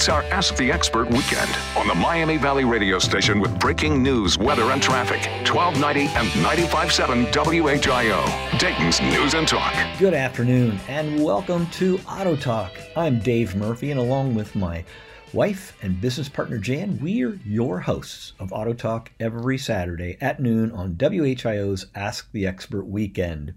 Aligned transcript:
It's 0.00 0.08
our 0.08 0.22
Ask 0.30 0.56
the 0.56 0.72
Expert 0.72 1.10
weekend 1.10 1.54
on 1.76 1.86
the 1.86 1.94
Miami 1.94 2.38
Valley 2.38 2.64
radio 2.64 2.98
station 2.98 3.38
with 3.38 3.58
breaking 3.58 4.02
news, 4.02 4.38
weather, 4.38 4.70
and 4.70 4.82
traffic. 4.82 5.20
1290 5.46 6.06
and 6.16 6.26
95.7 6.42 7.30
WHIO, 7.30 8.58
Dayton's 8.58 9.02
News 9.02 9.34
and 9.34 9.46
Talk. 9.46 9.74
Good 9.98 10.14
afternoon 10.14 10.80
and 10.88 11.22
welcome 11.22 11.66
to 11.72 12.00
Auto 12.08 12.34
Talk. 12.34 12.72
I'm 12.96 13.18
Dave 13.18 13.54
Murphy, 13.56 13.90
and 13.90 14.00
along 14.00 14.34
with 14.34 14.56
my 14.56 14.86
wife 15.34 15.76
and 15.82 16.00
business 16.00 16.30
partner 16.30 16.56
Jan, 16.56 16.98
we're 16.98 17.38
your 17.44 17.80
hosts 17.80 18.32
of 18.38 18.54
Auto 18.54 18.72
Talk 18.72 19.12
every 19.20 19.58
Saturday 19.58 20.16
at 20.22 20.40
noon 20.40 20.72
on 20.72 20.94
WHIO's 20.94 21.88
Ask 21.94 22.32
the 22.32 22.46
Expert 22.46 22.86
weekend. 22.86 23.52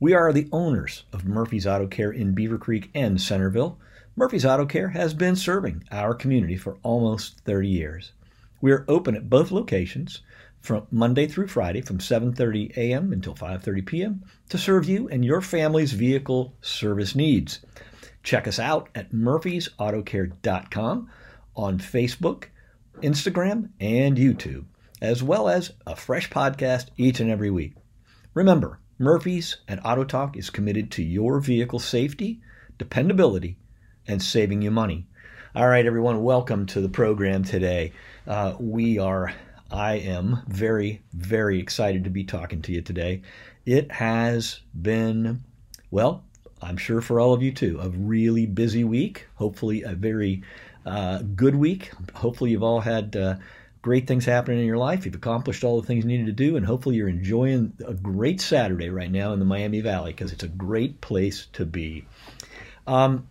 We 0.00 0.14
are 0.14 0.32
the 0.32 0.48
owners 0.52 1.04
of 1.12 1.26
Murphy's 1.26 1.66
Auto 1.66 1.86
Care 1.86 2.12
in 2.12 2.34
Beavercreek 2.34 2.88
and 2.94 3.20
Centerville. 3.20 3.78
Murphy's 4.18 4.46
Auto 4.46 4.64
Care 4.64 4.88
has 4.88 5.12
been 5.12 5.36
serving 5.36 5.84
our 5.92 6.14
community 6.14 6.56
for 6.56 6.78
almost 6.82 7.38
30 7.40 7.68
years. 7.68 8.12
We 8.62 8.72
are 8.72 8.86
open 8.88 9.14
at 9.14 9.28
both 9.28 9.50
locations 9.50 10.22
from 10.58 10.86
Monday 10.90 11.26
through 11.26 11.48
Friday 11.48 11.82
from 11.82 11.98
7:30 11.98 12.74
a.m. 12.78 13.12
until 13.12 13.34
5:30 13.34 13.84
p.m. 13.84 14.24
to 14.48 14.56
serve 14.56 14.88
you 14.88 15.06
and 15.10 15.22
your 15.22 15.42
family's 15.42 15.92
vehicle 15.92 16.54
service 16.62 17.14
needs. 17.14 17.60
Check 18.22 18.48
us 18.48 18.58
out 18.58 18.88
at 18.94 19.12
murphysautocare.com 19.12 21.10
on 21.54 21.78
Facebook, 21.78 22.44
Instagram, 23.02 23.68
and 23.78 24.16
YouTube, 24.16 24.64
as 25.02 25.22
well 25.22 25.46
as 25.46 25.74
a 25.86 25.94
fresh 25.94 26.30
podcast 26.30 26.86
each 26.96 27.20
and 27.20 27.30
every 27.30 27.50
week. 27.50 27.74
Remember, 28.32 28.80
Murphy's 28.98 29.58
and 29.68 29.78
Auto 29.84 30.04
Talk 30.04 30.38
is 30.38 30.48
committed 30.48 30.90
to 30.92 31.02
your 31.02 31.38
vehicle 31.38 31.80
safety, 31.80 32.40
dependability, 32.78 33.58
and 34.08 34.22
saving 34.22 34.62
you 34.62 34.70
money. 34.70 35.06
All 35.54 35.66
right, 35.66 35.86
everyone, 35.86 36.22
welcome 36.22 36.66
to 36.66 36.80
the 36.80 36.88
program 36.88 37.42
today. 37.42 37.92
Uh, 38.26 38.54
we 38.58 38.98
are, 38.98 39.32
I 39.70 39.94
am 39.94 40.42
very, 40.46 41.02
very 41.14 41.58
excited 41.58 42.04
to 42.04 42.10
be 42.10 42.24
talking 42.24 42.62
to 42.62 42.72
you 42.72 42.82
today. 42.82 43.22
It 43.64 43.90
has 43.90 44.60
been, 44.80 45.42
well, 45.90 46.24
I'm 46.62 46.76
sure 46.76 47.00
for 47.00 47.20
all 47.20 47.32
of 47.32 47.42
you 47.42 47.52
too, 47.52 47.80
a 47.80 47.88
really 47.88 48.46
busy 48.46 48.84
week. 48.84 49.26
Hopefully, 49.34 49.82
a 49.82 49.94
very 49.94 50.42
uh, 50.84 51.22
good 51.34 51.54
week. 51.54 51.90
Hopefully, 52.14 52.50
you've 52.50 52.62
all 52.62 52.80
had 52.80 53.16
uh, 53.16 53.36
great 53.82 54.06
things 54.06 54.24
happening 54.24 54.60
in 54.60 54.66
your 54.66 54.78
life. 54.78 55.04
You've 55.04 55.14
accomplished 55.14 55.64
all 55.64 55.80
the 55.80 55.86
things 55.86 56.04
you 56.04 56.08
needed 56.08 56.26
to 56.26 56.32
do, 56.32 56.56
and 56.56 56.64
hopefully 56.64 56.96
you're 56.96 57.08
enjoying 57.08 57.72
a 57.86 57.94
great 57.94 58.40
Saturday 58.40 58.90
right 58.90 59.10
now 59.10 59.32
in 59.32 59.38
the 59.38 59.44
Miami 59.44 59.80
Valley 59.80 60.12
because 60.12 60.32
it's 60.32 60.44
a 60.44 60.48
great 60.48 61.00
place 61.00 61.46
to 61.54 61.64
be. 61.64 62.04
Um, 62.86 63.26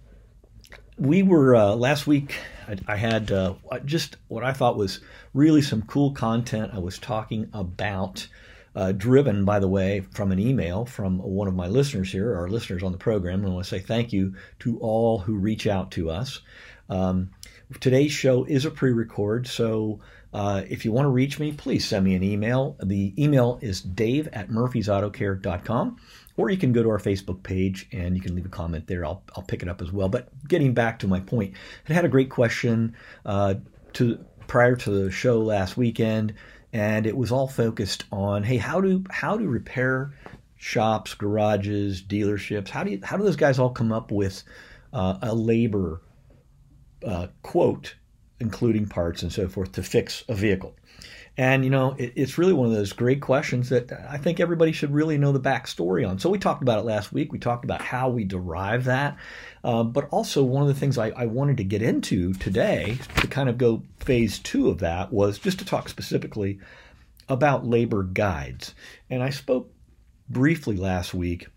we 0.97 1.23
were 1.23 1.55
uh, 1.55 1.75
last 1.75 2.07
week. 2.07 2.35
I, 2.67 2.77
I 2.88 2.95
had 2.95 3.31
uh, 3.31 3.55
just 3.85 4.17
what 4.27 4.43
I 4.43 4.53
thought 4.53 4.77
was 4.77 4.99
really 5.33 5.61
some 5.61 5.81
cool 5.83 6.11
content. 6.11 6.71
I 6.73 6.79
was 6.79 6.99
talking 6.99 7.49
about. 7.53 8.27
Uh, 8.77 8.91
driven, 8.91 9.45
by 9.45 9.57
the 9.57 9.69
way, 9.69 10.02
from 10.11 10.33
an 10.33 10.37
email 10.37 10.85
from 10.85 11.17
one 11.19 11.47
of 11.47 11.55
my 11.55 11.65
listeners 11.65 12.11
here, 12.11 12.35
our 12.35 12.49
listeners 12.49 12.83
on 12.83 12.91
the 12.91 12.97
program. 12.97 13.39
And 13.39 13.47
I 13.47 13.53
want 13.53 13.63
to 13.63 13.69
say 13.69 13.79
thank 13.79 14.11
you 14.11 14.35
to 14.59 14.77
all 14.79 15.17
who 15.17 15.35
reach 15.35 15.65
out 15.65 15.91
to 15.91 16.09
us. 16.09 16.41
Um, 16.89 17.30
today's 17.80 18.11
show 18.11 18.43
is 18.43 18.65
a 18.65 18.71
pre 18.71 18.91
record, 18.91 19.47
so 19.47 20.02
uh, 20.33 20.63
if 20.67 20.83
you 20.83 20.91
want 20.91 21.05
to 21.05 21.09
reach 21.09 21.39
me, 21.39 21.53
please 21.53 21.87
send 21.87 22.03
me 22.03 22.13
an 22.15 22.23
email. 22.23 22.75
The 22.83 23.13
email 23.17 23.57
is 23.61 23.80
dave 23.80 24.27
at 24.33 24.49
murphysautocare.com, 24.49 25.97
or 26.38 26.50
you 26.50 26.58
can 26.58 26.73
go 26.73 26.83
to 26.83 26.89
our 26.89 27.00
Facebook 27.00 27.44
page 27.44 27.88
and 27.91 28.16
you 28.16 28.22
can 28.22 28.36
leave 28.36 28.45
a 28.45 28.50
comment 28.50 28.88
there. 28.88 29.05
I'll, 29.05 29.23
I'll 29.36 29.44
pick 29.44 29.64
it 29.64 29.69
up 29.69 29.81
as 29.81 29.91
well. 29.91 30.09
But 30.09 30.30
getting 30.47 30.73
back 30.73 31.00
to 31.00 31.08
my 31.08 31.19
point, 31.19 31.53
I 31.88 31.94
had 31.94 32.05
a 32.05 32.09
great 32.09 32.30
question 32.30 32.95
uh, 33.25 33.55
to 33.94 34.23
prior 34.47 34.75
to 34.75 34.89
the 34.89 35.11
show 35.11 35.42
last 35.42 35.77
weekend, 35.77 36.33
and 36.73 37.08
it 37.08 37.16
was 37.16 37.31
all 37.31 37.47
focused 37.47 38.05
on, 38.11 38.43
hey, 38.43 38.58
how 38.58 38.82
do 38.82 39.04
how 39.09 39.37
do 39.37 39.48
repair 39.48 40.14
shops, 40.58 41.14
garages, 41.14 42.02
dealerships, 42.02 42.70
how 42.70 42.83
do 42.83 42.92
you, 42.92 42.99
how 43.04 43.17
do 43.17 43.23
those 43.23 43.36
guys 43.36 43.59
all 43.59 43.70
come 43.70 43.92
up 43.92 44.11
with 44.11 44.43
uh, 44.93 45.17
a 45.21 45.33
labor 45.33 46.02
uh, 47.05 47.27
quote 47.43 47.95
including 48.39 48.87
parts 48.87 49.23
and 49.23 49.31
so 49.31 49.47
forth, 49.47 49.71
to 49.73 49.83
fix 49.83 50.23
a 50.27 50.33
vehicle? 50.33 50.75
And, 51.37 51.65
you 51.65 51.69
know, 51.69 51.95
it, 51.97 52.13
it's 52.15 52.37
really 52.37 52.53
one 52.53 52.67
of 52.67 52.73
those 52.73 52.93
great 52.93 53.21
questions 53.21 53.67
that 53.67 53.91
I 54.09 54.17
think 54.17 54.39
everybody 54.39 54.71
should 54.71 54.93
really 54.93 55.17
know 55.17 55.33
the 55.33 55.39
backstory 55.39 56.07
on. 56.07 56.17
So 56.17 56.29
we 56.29 56.37
talked 56.37 56.61
about 56.61 56.79
it 56.79 56.85
last 56.85 57.11
week. 57.11 57.33
We 57.33 57.39
talked 57.39 57.65
about 57.65 57.81
how 57.81 58.07
we 58.07 58.23
derive 58.23 58.85
that. 58.85 59.17
Uh, 59.61 59.83
but 59.83 60.07
also, 60.11 60.43
one 60.43 60.61
of 60.61 60.69
the 60.69 60.79
things 60.79 60.97
I, 60.97 61.09
I 61.09 61.25
wanted 61.25 61.57
to 61.57 61.65
get 61.65 61.81
into 61.81 62.33
today 62.35 62.99
to 63.17 63.27
kind 63.27 63.49
of 63.49 63.57
go 63.57 63.83
phase 63.99 64.39
two 64.39 64.69
of 64.69 64.79
that 64.79 65.11
was 65.11 65.37
just 65.37 65.59
to 65.59 65.65
talk 65.65 65.89
specifically 65.89 66.59
about 67.27 67.65
labor 67.65 68.03
guides. 68.03 68.73
And 69.09 69.21
I 69.21 69.31
spoke 69.31 69.69
briefly 70.29 70.77
last 70.77 71.13
week 71.13 71.47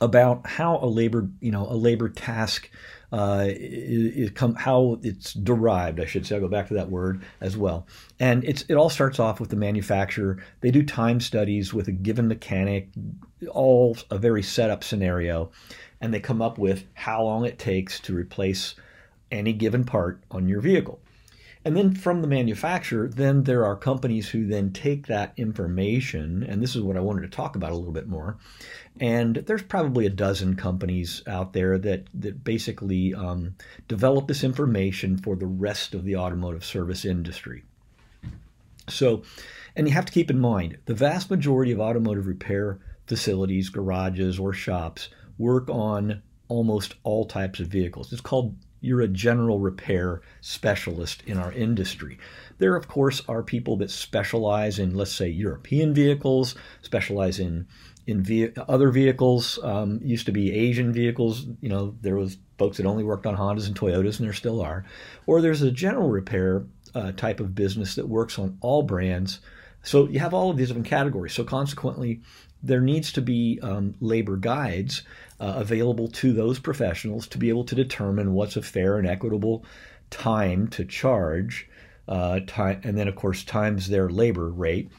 about 0.00 0.46
how 0.46 0.78
a 0.78 0.86
labor, 0.86 1.28
you 1.40 1.52
know, 1.52 1.66
a 1.66 1.74
labor 1.74 2.08
task 2.08 2.68
uh, 3.12 3.44
it, 3.48 4.34
come, 4.34 4.54
how 4.54 4.98
it's 5.02 5.34
derived, 5.34 6.00
I 6.00 6.06
should 6.06 6.26
say. 6.26 6.34
I'll 6.34 6.40
go 6.40 6.48
back 6.48 6.68
to 6.68 6.74
that 6.74 6.90
word 6.90 7.22
as 7.42 7.56
well. 7.58 7.86
And 8.18 8.42
it's 8.44 8.62
it 8.68 8.74
all 8.74 8.88
starts 8.88 9.20
off 9.20 9.38
with 9.38 9.50
the 9.50 9.56
manufacturer. 9.56 10.42
They 10.60 10.70
do 10.70 10.82
time 10.82 11.20
studies 11.20 11.74
with 11.74 11.88
a 11.88 11.92
given 11.92 12.26
mechanic, 12.26 12.88
all 13.50 13.98
a 14.10 14.16
very 14.16 14.42
set 14.42 14.70
up 14.70 14.82
scenario, 14.82 15.50
and 16.00 16.12
they 16.12 16.20
come 16.20 16.40
up 16.40 16.56
with 16.56 16.86
how 16.94 17.22
long 17.22 17.44
it 17.44 17.58
takes 17.58 18.00
to 18.00 18.14
replace 18.14 18.74
any 19.30 19.52
given 19.52 19.84
part 19.84 20.22
on 20.30 20.48
your 20.48 20.60
vehicle. 20.60 20.98
And 21.64 21.76
then 21.76 21.94
from 21.94 22.22
the 22.22 22.28
manufacturer, 22.28 23.08
then 23.08 23.44
there 23.44 23.64
are 23.64 23.76
companies 23.76 24.28
who 24.28 24.46
then 24.46 24.72
take 24.72 25.06
that 25.06 25.32
information, 25.36 26.42
and 26.42 26.60
this 26.60 26.74
is 26.74 26.82
what 26.82 26.96
I 26.96 27.00
wanted 27.00 27.22
to 27.22 27.28
talk 27.28 27.54
about 27.54 27.70
a 27.70 27.76
little 27.76 27.92
bit 27.92 28.08
more. 28.08 28.36
And 28.98 29.36
there's 29.36 29.62
probably 29.62 30.06
a 30.06 30.10
dozen 30.10 30.56
companies 30.56 31.22
out 31.26 31.52
there 31.52 31.78
that 31.78 32.08
that 32.14 32.42
basically 32.42 33.14
um, 33.14 33.54
develop 33.86 34.26
this 34.26 34.42
information 34.42 35.18
for 35.18 35.36
the 35.36 35.46
rest 35.46 35.94
of 35.94 36.04
the 36.04 36.16
automotive 36.16 36.64
service 36.64 37.04
industry. 37.04 37.62
So, 38.88 39.22
and 39.76 39.86
you 39.86 39.94
have 39.94 40.06
to 40.06 40.12
keep 40.12 40.30
in 40.30 40.40
mind 40.40 40.78
the 40.86 40.94
vast 40.94 41.30
majority 41.30 41.70
of 41.70 41.80
automotive 41.80 42.26
repair 42.26 42.80
facilities, 43.06 43.68
garages, 43.68 44.38
or 44.38 44.52
shops 44.52 45.08
work 45.38 45.68
on 45.68 46.22
almost 46.48 46.96
all 47.04 47.24
types 47.24 47.60
of 47.60 47.68
vehicles. 47.68 48.12
It's 48.12 48.20
called 48.20 48.56
you're 48.82 49.00
a 49.00 49.08
general 49.08 49.58
repair 49.58 50.20
specialist 50.42 51.22
in 51.26 51.38
our 51.38 51.52
industry. 51.52 52.18
There, 52.58 52.76
of 52.76 52.88
course, 52.88 53.22
are 53.28 53.42
people 53.42 53.76
that 53.78 53.90
specialize 53.90 54.78
in, 54.78 54.94
let's 54.94 55.12
say, 55.12 55.28
European 55.28 55.94
vehicles, 55.94 56.54
specialize 56.82 57.38
in 57.38 57.66
in 58.06 58.22
ve- 58.22 58.52
other 58.68 58.90
vehicles. 58.90 59.58
Um, 59.62 60.00
used 60.02 60.26
to 60.26 60.32
be 60.32 60.52
Asian 60.52 60.92
vehicles. 60.92 61.46
You 61.60 61.68
know, 61.68 61.94
there 62.02 62.16
was 62.16 62.36
folks 62.58 62.76
that 62.76 62.86
only 62.86 63.04
worked 63.04 63.26
on 63.26 63.36
Hondas 63.36 63.66
and 63.66 63.78
Toyotas, 63.78 64.18
and 64.18 64.26
there 64.26 64.32
still 64.34 64.60
are. 64.60 64.84
Or 65.26 65.40
there's 65.40 65.62
a 65.62 65.70
general 65.70 66.10
repair 66.10 66.66
uh, 66.94 67.12
type 67.12 67.40
of 67.40 67.54
business 67.54 67.94
that 67.94 68.08
works 68.08 68.38
on 68.38 68.58
all 68.60 68.82
brands. 68.82 69.40
So 69.82 70.08
you 70.08 70.20
have 70.20 70.34
all 70.34 70.50
of 70.50 70.56
these 70.56 70.68
different 70.68 70.88
categories. 70.88 71.32
So 71.32 71.44
consequently, 71.44 72.20
there 72.62 72.80
needs 72.80 73.12
to 73.12 73.20
be 73.20 73.58
um, 73.62 73.94
labor 74.00 74.36
guides 74.36 75.02
uh, 75.42 75.54
available 75.56 76.06
to 76.06 76.32
those 76.32 76.60
professionals 76.60 77.26
to 77.26 77.36
be 77.36 77.48
able 77.48 77.64
to 77.64 77.74
determine 77.74 78.32
what's 78.32 78.56
a 78.56 78.62
fair 78.62 78.96
and 78.96 79.08
equitable 79.08 79.64
time 80.08 80.68
to 80.68 80.84
charge, 80.84 81.68
uh, 82.06 82.38
time, 82.46 82.80
and 82.84 82.96
then 82.96 83.08
of 83.08 83.16
course 83.16 83.42
times 83.42 83.88
their 83.88 84.08
labor 84.08 84.48
rate 84.48 84.92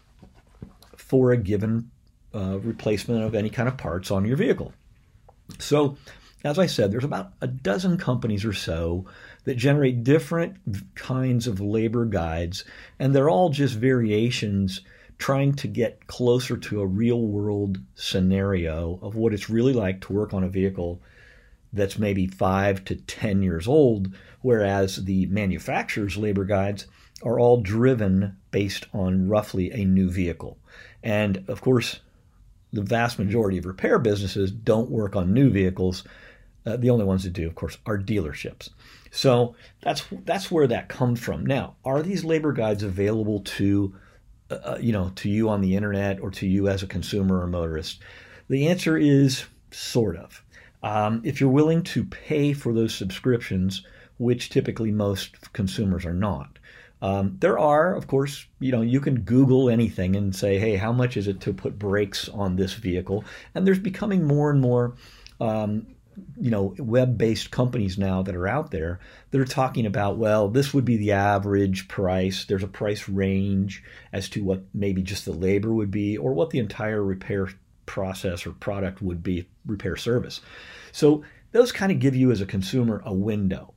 for 0.98 1.32
a 1.32 1.38
given 1.38 1.90
uh, 2.36 2.60
replacement 2.60 3.24
of 3.24 3.36
any 3.36 3.50
kind 3.50 3.70
of 3.70 3.78
parts 3.78 4.12
on 4.12 4.26
your 4.26 4.36
vehicle. 4.36 4.74
So, 5.60 5.98
as 6.44 6.60
I 6.60 6.66
said, 6.66 6.92
there's 6.92 7.06
about 7.06 7.32
a 7.40 7.48
dozen 7.48 7.98
companies 7.98 8.44
or 8.44 8.52
so 8.52 9.06
that 9.46 9.56
generate 9.56 10.04
different 10.04 10.58
kinds 10.96 11.48
of 11.48 11.62
labor 11.62 12.04
guides, 12.04 12.66
and 13.00 13.16
they're 13.16 13.30
all 13.30 13.50
just 13.50 13.76
variations 13.76 14.82
trying 15.24 15.54
to 15.54 15.70
get 15.70 16.06
closer 16.06 16.58
to 16.58 16.82
a 16.82 16.86
real 16.86 17.22
world 17.22 17.80
scenario 17.96 19.00
of 19.02 19.16
what 19.16 19.34
it's 19.34 19.50
really 19.50 19.72
like 19.72 20.02
to 20.02 20.12
work 20.12 20.34
on 20.34 20.44
a 20.44 20.50
vehicle 20.50 21.02
that's 21.72 21.98
maybe 21.98 22.28
five 22.28 22.84
to 22.84 22.98
10 22.98 23.42
years 23.42 23.66
old, 23.66 24.14
whereas 24.42 25.06
the 25.06 25.26
manufacturer's 25.28 26.18
labor 26.18 26.44
guides 26.44 26.88
are 27.24 27.40
all 27.40 27.62
driven 27.62 28.36
based 28.52 28.86
on 28.92 29.30
roughly 29.30 29.72
a 29.72 29.86
new 29.86 30.10
vehicle. 30.10 30.58
And 31.02 31.46
of 31.48 31.62
course, 31.62 32.02
the 32.74 32.82
vast 32.82 33.18
majority 33.18 33.58
of 33.58 33.66
repair 33.66 34.00
businesses 34.00 34.52
don't 34.52 34.92
work 34.92 35.16
on 35.16 35.34
new 35.34 35.50
vehicles. 35.50 36.04
Uh, 36.66 36.76
the 36.76 36.90
only 36.90 37.06
ones 37.06 37.24
that 37.24 37.32
do, 37.32 37.48
of 37.48 37.56
course, 37.56 37.78
are 37.86 37.98
dealerships. 37.98 38.72
So 39.10 39.56
that's 39.80 40.04
that's 40.26 40.52
where 40.52 40.68
that 40.68 40.90
comes 40.90 41.22
from. 41.22 41.46
Now, 41.46 41.78
are 41.86 42.02
these 42.02 42.26
labor 42.26 42.52
guides 42.52 42.84
available 42.84 43.40
to 43.40 43.96
uh, 44.64 44.78
you 44.80 44.92
know, 44.92 45.12
to 45.16 45.30
you 45.30 45.50
on 45.50 45.62
the 45.62 45.76
internet 45.76 46.20
or 46.20 46.32
to 46.32 46.48
you 46.48 46.68
as 46.68 46.84
a 46.84 46.88
consumer 46.88 47.42
or 47.42 47.48
motorist? 47.48 48.02
The 48.50 48.68
answer 48.68 48.98
is 48.98 49.46
sort 49.72 50.18
of. 50.18 50.44
Um, 50.82 51.22
if 51.24 51.40
you're 51.40 51.50
willing 51.50 51.84
to 51.84 52.04
pay 52.04 52.54
for 52.54 52.74
those 52.74 52.94
subscriptions, 52.94 53.86
which 54.18 54.50
typically 54.50 54.92
most 54.92 55.54
consumers 55.54 56.06
are 56.06 56.14
not. 56.14 56.60
Um, 57.02 57.36
there 57.42 57.60
are, 57.60 57.96
of 57.96 58.08
course, 58.08 58.46
you 58.60 58.72
know, 58.72 58.82
you 58.82 59.02
can 59.02 59.22
Google 59.22 59.70
anything 59.70 60.16
and 60.16 60.34
say, 60.34 60.58
hey, 60.58 60.78
how 60.78 60.94
much 60.94 61.18
is 61.18 61.28
it 61.28 61.42
to 61.42 61.54
put 61.54 61.78
brakes 61.78 62.30
on 62.30 62.56
this 62.56 62.74
vehicle? 62.74 63.26
And 63.54 63.68
there's 63.68 63.80
becoming 63.80 64.26
more 64.26 64.50
and 64.50 64.62
more, 64.62 64.96
um, 65.42 65.88
you 66.40 66.52
know, 66.52 66.76
web 66.78 67.18
based 67.18 67.52
companies 67.52 67.98
now 67.98 68.22
that 68.24 68.36
are 68.36 68.48
out 68.48 68.72
there 68.72 69.00
that 69.32 69.42
are 69.42 69.46
talking 69.46 69.86
about, 69.86 70.18
well, 70.18 70.48
this 70.48 70.74
would 70.74 70.86
be 70.86 70.98
the 70.98 71.12
average 71.12 71.88
price. 71.88 72.46
There's 72.46 72.64
a 72.64 72.68
price 72.68 73.08
range 73.10 73.84
as 74.12 74.30
to 74.30 74.44
what 74.44 74.64
maybe 74.74 75.02
just 75.02 75.26
the 75.26 75.34
labor 75.34 75.74
would 75.74 75.92
be 75.92 76.18
or 76.18 76.34
what 76.34 76.50
the 76.50 76.60
entire 76.60 77.04
repair 77.04 77.50
process 77.86 78.46
or 78.46 78.52
product 78.52 79.02
would 79.02 79.24
be, 79.24 79.48
repair 79.66 79.96
service. 79.96 80.42
So 80.92 81.24
those 81.52 81.72
kind 81.72 81.92
of 81.92 82.00
give 82.00 82.16
you 82.16 82.32
as 82.32 82.42
a 82.42 82.46
consumer 82.46 83.02
a 83.06 83.14
window. 83.14 83.74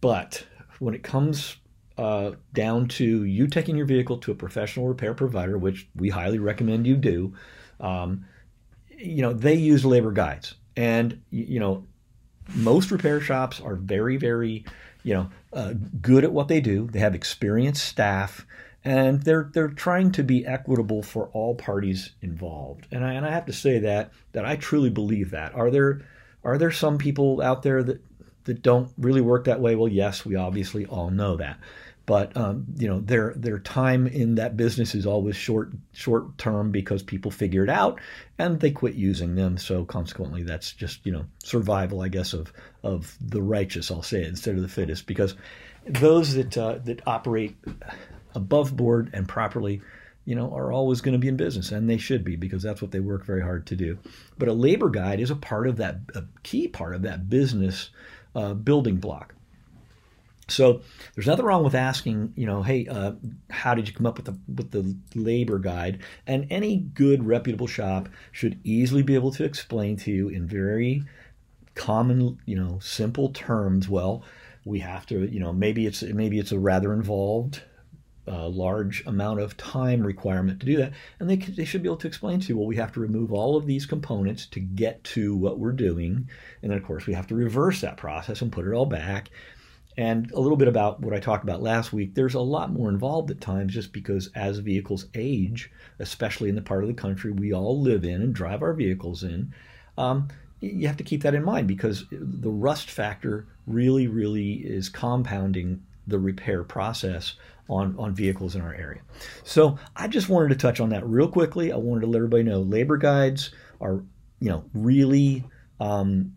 But 0.00 0.44
when 0.78 0.94
it 0.94 1.02
comes 1.02 1.56
uh, 2.00 2.32
down 2.54 2.88
to 2.88 3.24
you 3.24 3.46
taking 3.46 3.76
your 3.76 3.84
vehicle 3.84 4.16
to 4.16 4.32
a 4.32 4.34
professional 4.34 4.88
repair 4.88 5.12
provider, 5.12 5.58
which 5.58 5.86
we 5.94 6.08
highly 6.08 6.38
recommend 6.38 6.86
you 6.86 6.96
do. 6.96 7.34
Um, 7.78 8.24
you 8.88 9.20
know, 9.20 9.34
they 9.34 9.54
use 9.54 9.84
labor 9.84 10.10
guides, 10.10 10.54
and 10.80 11.20
you 11.30 11.60
know, 11.60 11.84
most 12.54 12.90
repair 12.90 13.20
shops 13.20 13.60
are 13.60 13.74
very, 13.76 14.16
very, 14.16 14.64
you 15.02 15.12
know, 15.12 15.30
uh, 15.52 15.74
good 16.00 16.24
at 16.24 16.32
what 16.32 16.48
they 16.48 16.62
do. 16.62 16.86
They 16.86 17.00
have 17.00 17.14
experienced 17.14 17.84
staff, 17.84 18.46
and 18.82 19.22
they're 19.22 19.50
they're 19.52 19.68
trying 19.68 20.10
to 20.12 20.22
be 20.22 20.46
equitable 20.46 21.02
for 21.02 21.28
all 21.34 21.54
parties 21.54 22.14
involved. 22.22 22.86
And 22.90 23.04
I 23.04 23.12
and 23.12 23.26
I 23.26 23.30
have 23.30 23.44
to 23.46 23.52
say 23.52 23.78
that 23.80 24.12
that 24.32 24.46
I 24.46 24.56
truly 24.56 24.88
believe 24.88 25.32
that. 25.32 25.54
Are 25.54 25.70
there 25.70 26.00
are 26.44 26.56
there 26.56 26.70
some 26.70 26.96
people 26.96 27.42
out 27.42 27.62
there 27.62 27.82
that 27.82 28.02
that 28.44 28.62
don't 28.62 28.90
really 28.96 29.20
work 29.20 29.44
that 29.44 29.60
way? 29.60 29.76
Well, 29.76 29.88
yes, 29.88 30.24
we 30.24 30.34
obviously 30.34 30.86
all 30.86 31.10
know 31.10 31.36
that 31.36 31.58
but 32.10 32.36
um, 32.36 32.66
you 32.76 32.88
know 32.88 32.98
their 32.98 33.34
their 33.36 33.60
time 33.60 34.08
in 34.08 34.34
that 34.34 34.56
business 34.56 34.96
is 34.96 35.06
always 35.06 35.36
short 35.36 35.70
short 35.92 36.36
term 36.38 36.72
because 36.72 37.04
people 37.04 37.30
figure 37.30 37.62
it 37.62 37.70
out 37.70 38.00
and 38.36 38.58
they 38.58 38.72
quit 38.72 38.96
using 38.96 39.36
them. 39.36 39.56
So 39.56 39.84
consequently, 39.84 40.42
that's 40.42 40.72
just 40.72 41.06
you 41.06 41.12
know 41.12 41.26
survival, 41.44 42.00
I 42.00 42.08
guess, 42.08 42.32
of 42.32 42.52
of 42.82 43.16
the 43.20 43.40
righteous. 43.40 43.92
I'll 43.92 44.02
say 44.02 44.22
it 44.22 44.26
instead 44.26 44.56
of 44.56 44.62
the 44.62 44.68
fittest, 44.68 45.06
because 45.06 45.36
those 45.86 46.34
that 46.34 46.58
uh, 46.58 46.78
that 46.84 47.00
operate 47.06 47.56
above 48.34 48.76
board 48.76 49.10
and 49.12 49.28
properly. 49.28 49.80
You 50.26 50.34
know, 50.36 50.54
are 50.54 50.70
always 50.70 51.00
going 51.00 51.14
to 51.14 51.18
be 51.18 51.28
in 51.28 51.36
business, 51.36 51.72
and 51.72 51.88
they 51.88 51.96
should 51.96 52.24
be 52.24 52.36
because 52.36 52.62
that's 52.62 52.82
what 52.82 52.90
they 52.90 53.00
work 53.00 53.24
very 53.24 53.40
hard 53.40 53.66
to 53.68 53.74
do. 53.74 53.98
But 54.38 54.48
a 54.48 54.52
labor 54.52 54.90
guide 54.90 55.18
is 55.18 55.30
a 55.30 55.34
part 55.34 55.66
of 55.66 55.78
that, 55.78 55.96
a 56.14 56.24
key 56.42 56.68
part 56.68 56.94
of 56.94 57.02
that 57.02 57.30
business 57.30 57.90
uh, 58.34 58.52
building 58.54 58.96
block. 58.96 59.34
So 60.50 60.82
there's 61.14 61.26
nothing 61.26 61.44
wrong 61.44 61.64
with 61.64 61.74
asking, 61.74 62.32
you 62.36 62.46
know, 62.46 62.62
hey, 62.62 62.86
uh, 62.86 63.12
how 63.48 63.74
did 63.74 63.88
you 63.88 63.94
come 63.94 64.06
up 64.06 64.16
with 64.16 64.26
the 64.26 64.38
with 64.54 64.70
the 64.70 64.96
labor 65.14 65.58
guide? 65.58 66.00
And 66.26 66.46
any 66.50 66.78
good 66.78 67.24
reputable 67.24 67.66
shop 67.66 68.08
should 68.32 68.60
easily 68.64 69.02
be 69.02 69.14
able 69.14 69.32
to 69.32 69.44
explain 69.44 69.96
to 69.98 70.10
you 70.10 70.28
in 70.28 70.46
very 70.46 71.04
common, 71.74 72.38
you 72.46 72.56
know, 72.56 72.78
simple 72.80 73.30
terms. 73.30 73.88
Well, 73.88 74.24
we 74.64 74.80
have 74.80 75.06
to, 75.06 75.26
you 75.26 75.40
know, 75.40 75.52
maybe 75.52 75.86
it's 75.86 76.02
maybe 76.02 76.38
it's 76.38 76.52
a 76.52 76.58
rather 76.58 76.92
involved, 76.92 77.62
uh, 78.28 78.48
large 78.48 79.04
amount 79.06 79.40
of 79.40 79.56
time 79.56 80.02
requirement 80.02 80.60
to 80.60 80.66
do 80.66 80.76
that, 80.76 80.92
and 81.18 81.30
they 81.30 81.36
they 81.36 81.64
should 81.64 81.82
be 81.82 81.88
able 81.88 81.96
to 81.96 82.08
explain 82.08 82.40
to 82.40 82.48
you. 82.48 82.58
Well, 82.58 82.66
we 82.66 82.76
have 82.76 82.92
to 82.92 83.00
remove 83.00 83.32
all 83.32 83.56
of 83.56 83.66
these 83.66 83.86
components 83.86 84.46
to 84.46 84.60
get 84.60 85.02
to 85.04 85.36
what 85.36 85.58
we're 85.58 85.72
doing, 85.72 86.28
and 86.62 86.70
then 86.70 86.78
of 86.78 86.84
course 86.84 87.06
we 87.06 87.14
have 87.14 87.26
to 87.28 87.34
reverse 87.34 87.80
that 87.80 87.96
process 87.96 88.42
and 88.42 88.52
put 88.52 88.66
it 88.66 88.72
all 88.72 88.86
back 88.86 89.30
and 90.00 90.30
a 90.32 90.40
little 90.40 90.56
bit 90.56 90.66
about 90.66 91.00
what 91.00 91.12
I 91.12 91.20
talked 91.20 91.44
about 91.44 91.62
last 91.62 91.92
week. 91.92 92.14
There's 92.14 92.32
a 92.32 92.40
lot 92.40 92.72
more 92.72 92.88
involved 92.88 93.30
at 93.30 93.38
times 93.38 93.74
just 93.74 93.92
because 93.92 94.30
as 94.34 94.56
vehicles 94.56 95.04
age, 95.14 95.70
especially 95.98 96.48
in 96.48 96.54
the 96.54 96.62
part 96.62 96.82
of 96.82 96.88
the 96.88 96.94
country 96.94 97.32
we 97.32 97.52
all 97.52 97.78
live 97.78 98.02
in 98.02 98.22
and 98.22 98.34
drive 98.34 98.62
our 98.62 98.72
vehicles 98.72 99.24
in, 99.24 99.52
um, 99.98 100.28
you 100.60 100.86
have 100.86 100.96
to 100.96 101.04
keep 101.04 101.22
that 101.22 101.34
in 101.34 101.44
mind 101.44 101.68
because 101.68 102.06
the 102.10 102.50
rust 102.50 102.90
factor 102.90 103.46
really, 103.66 104.06
really 104.06 104.54
is 104.54 104.88
compounding 104.88 105.82
the 106.06 106.18
repair 106.18 106.64
process 106.64 107.34
on, 107.68 107.94
on 107.98 108.14
vehicles 108.14 108.56
in 108.56 108.62
our 108.62 108.72
area. 108.72 109.02
So 109.44 109.78
I 109.94 110.08
just 110.08 110.30
wanted 110.30 110.48
to 110.48 110.54
touch 110.54 110.80
on 110.80 110.88
that 110.88 111.06
real 111.06 111.28
quickly. 111.28 111.72
I 111.72 111.76
wanted 111.76 112.00
to 112.00 112.06
let 112.06 112.16
everybody 112.16 112.44
know 112.44 112.62
labor 112.62 112.96
guides 112.96 113.50
are, 113.82 114.02
you 114.40 114.48
know, 114.48 114.64
really 114.72 115.44
um, 115.78 116.36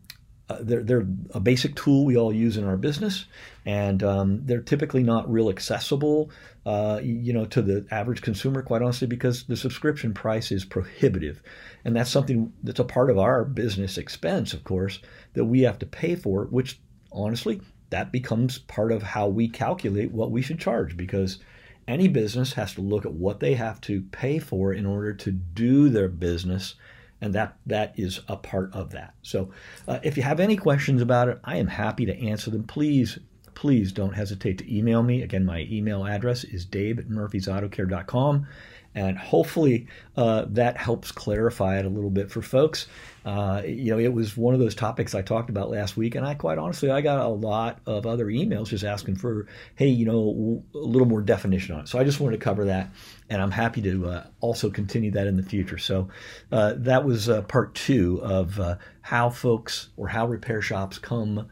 uh, 0.49 0.57
they're, 0.61 0.83
they're 0.83 1.07
a 1.33 1.39
basic 1.39 1.75
tool 1.75 2.05
we 2.05 2.17
all 2.17 2.33
use 2.33 2.57
in 2.57 2.65
our 2.65 2.75
business, 2.75 3.25
and 3.65 4.03
um, 4.03 4.45
they're 4.45 4.61
typically 4.61 5.01
not 5.01 5.31
real 5.31 5.49
accessible, 5.49 6.31
uh, 6.65 6.99
you 7.01 7.31
know, 7.31 7.45
to 7.45 7.61
the 7.61 7.85
average 7.91 8.21
consumer. 8.21 8.61
Quite 8.61 8.81
honestly, 8.81 9.07
because 9.07 9.43
the 9.45 9.55
subscription 9.55 10.13
price 10.13 10.51
is 10.51 10.65
prohibitive, 10.65 11.41
and 11.85 11.95
that's 11.95 12.11
something 12.11 12.51
that's 12.61 12.79
a 12.79 12.83
part 12.83 13.09
of 13.09 13.17
our 13.17 13.45
business 13.45 13.97
expense, 13.97 14.53
of 14.53 14.63
course, 14.65 14.99
that 15.33 15.45
we 15.45 15.61
have 15.61 15.79
to 15.79 15.85
pay 15.85 16.15
for. 16.15 16.43
Which, 16.45 16.79
honestly, 17.11 17.61
that 17.89 18.11
becomes 18.11 18.57
part 18.57 18.91
of 18.91 19.01
how 19.01 19.27
we 19.27 19.47
calculate 19.47 20.11
what 20.11 20.31
we 20.31 20.41
should 20.41 20.59
charge 20.59 20.97
because 20.97 21.39
any 21.87 22.07
business 22.07 22.53
has 22.53 22.73
to 22.73 22.81
look 22.81 23.05
at 23.05 23.13
what 23.13 23.39
they 23.39 23.53
have 23.53 23.79
to 23.81 24.01
pay 24.11 24.39
for 24.39 24.73
in 24.73 24.85
order 24.85 25.13
to 25.13 25.31
do 25.31 25.89
their 25.89 26.07
business 26.07 26.75
and 27.23 27.33
that 27.33 27.55
that 27.65 27.97
is 27.97 28.19
a 28.27 28.35
part 28.35 28.69
of 28.73 28.91
that. 28.91 29.13
So, 29.21 29.49
uh, 29.87 29.99
if 30.03 30.17
you 30.17 30.23
have 30.23 30.41
any 30.41 30.57
questions 30.57 31.01
about 31.01 31.29
it, 31.29 31.39
I 31.45 31.55
am 31.55 31.67
happy 31.67 32.05
to 32.05 32.27
answer 32.27 32.51
them. 32.51 32.63
Please, 32.63 33.17
please 33.55 33.93
don't 33.93 34.13
hesitate 34.13 34.57
to 34.57 34.77
email 34.77 35.01
me. 35.03 35.21
Again, 35.21 35.45
my 35.45 35.65
email 35.71 36.05
address 36.05 36.43
is 36.43 36.65
dave 36.65 36.99
at 36.99 37.05
murphysautocare.com. 37.05 38.45
And 38.95 39.17
hopefully 39.17 39.87
uh, 40.15 40.45
that 40.49 40.77
helps 40.77 41.11
clarify 41.11 41.79
it 41.79 41.85
a 41.85 41.89
little 41.89 42.11
bit 42.11 42.29
for 42.29 42.41
folks. 42.41 42.87
Uh, 43.25 43.61
you 43.65 43.91
know, 43.91 43.99
it 43.99 44.13
was 44.13 44.35
one 44.35 44.53
of 44.53 44.59
those 44.59 44.75
topics 44.75 45.15
I 45.15 45.21
talked 45.21 45.49
about 45.49 45.69
last 45.69 45.95
week, 45.95 46.15
and 46.15 46.25
I 46.25 46.33
quite 46.33 46.57
honestly, 46.57 46.91
I 46.91 47.01
got 47.01 47.25
a 47.25 47.29
lot 47.29 47.79
of 47.85 48.05
other 48.05 48.25
emails 48.25 48.67
just 48.67 48.83
asking 48.83 49.15
for, 49.15 49.47
hey, 49.75 49.87
you 49.87 50.05
know, 50.05 50.63
a 50.75 50.77
little 50.77 51.07
more 51.07 51.21
definition 51.21 51.73
on 51.75 51.81
it. 51.81 51.87
So 51.87 51.97
I 51.97 52.03
just 52.03 52.19
wanted 52.19 52.39
to 52.39 52.43
cover 52.43 52.65
that, 52.65 52.89
and 53.29 53.41
I'm 53.41 53.51
happy 53.51 53.81
to 53.83 54.07
uh, 54.07 54.27
also 54.41 54.69
continue 54.69 55.11
that 55.11 55.25
in 55.25 55.37
the 55.37 55.43
future. 55.43 55.77
So 55.77 56.09
uh, 56.51 56.73
that 56.77 57.05
was 57.05 57.29
uh, 57.29 57.43
part 57.43 57.73
two 57.75 58.19
of 58.21 58.59
uh, 58.59 58.75
how 59.01 59.29
folks 59.29 59.89
or 59.95 60.09
how 60.09 60.27
repair 60.27 60.61
shops 60.61 60.97
come 60.97 61.49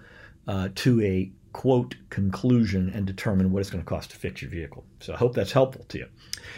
to 0.75 1.01
a 1.01 1.31
quote 1.53 1.95
conclusion 2.09 2.89
and 2.89 3.05
determine 3.05 3.51
what 3.51 3.59
it's 3.59 3.69
going 3.69 3.83
to 3.83 3.89
cost 3.89 4.11
to 4.11 4.17
fix 4.17 4.41
your 4.41 4.51
vehicle. 4.51 4.85
So 4.99 5.13
I 5.13 5.17
hope 5.17 5.33
that's 5.33 5.51
helpful 5.51 5.85
to 5.89 5.97
you. 5.99 6.07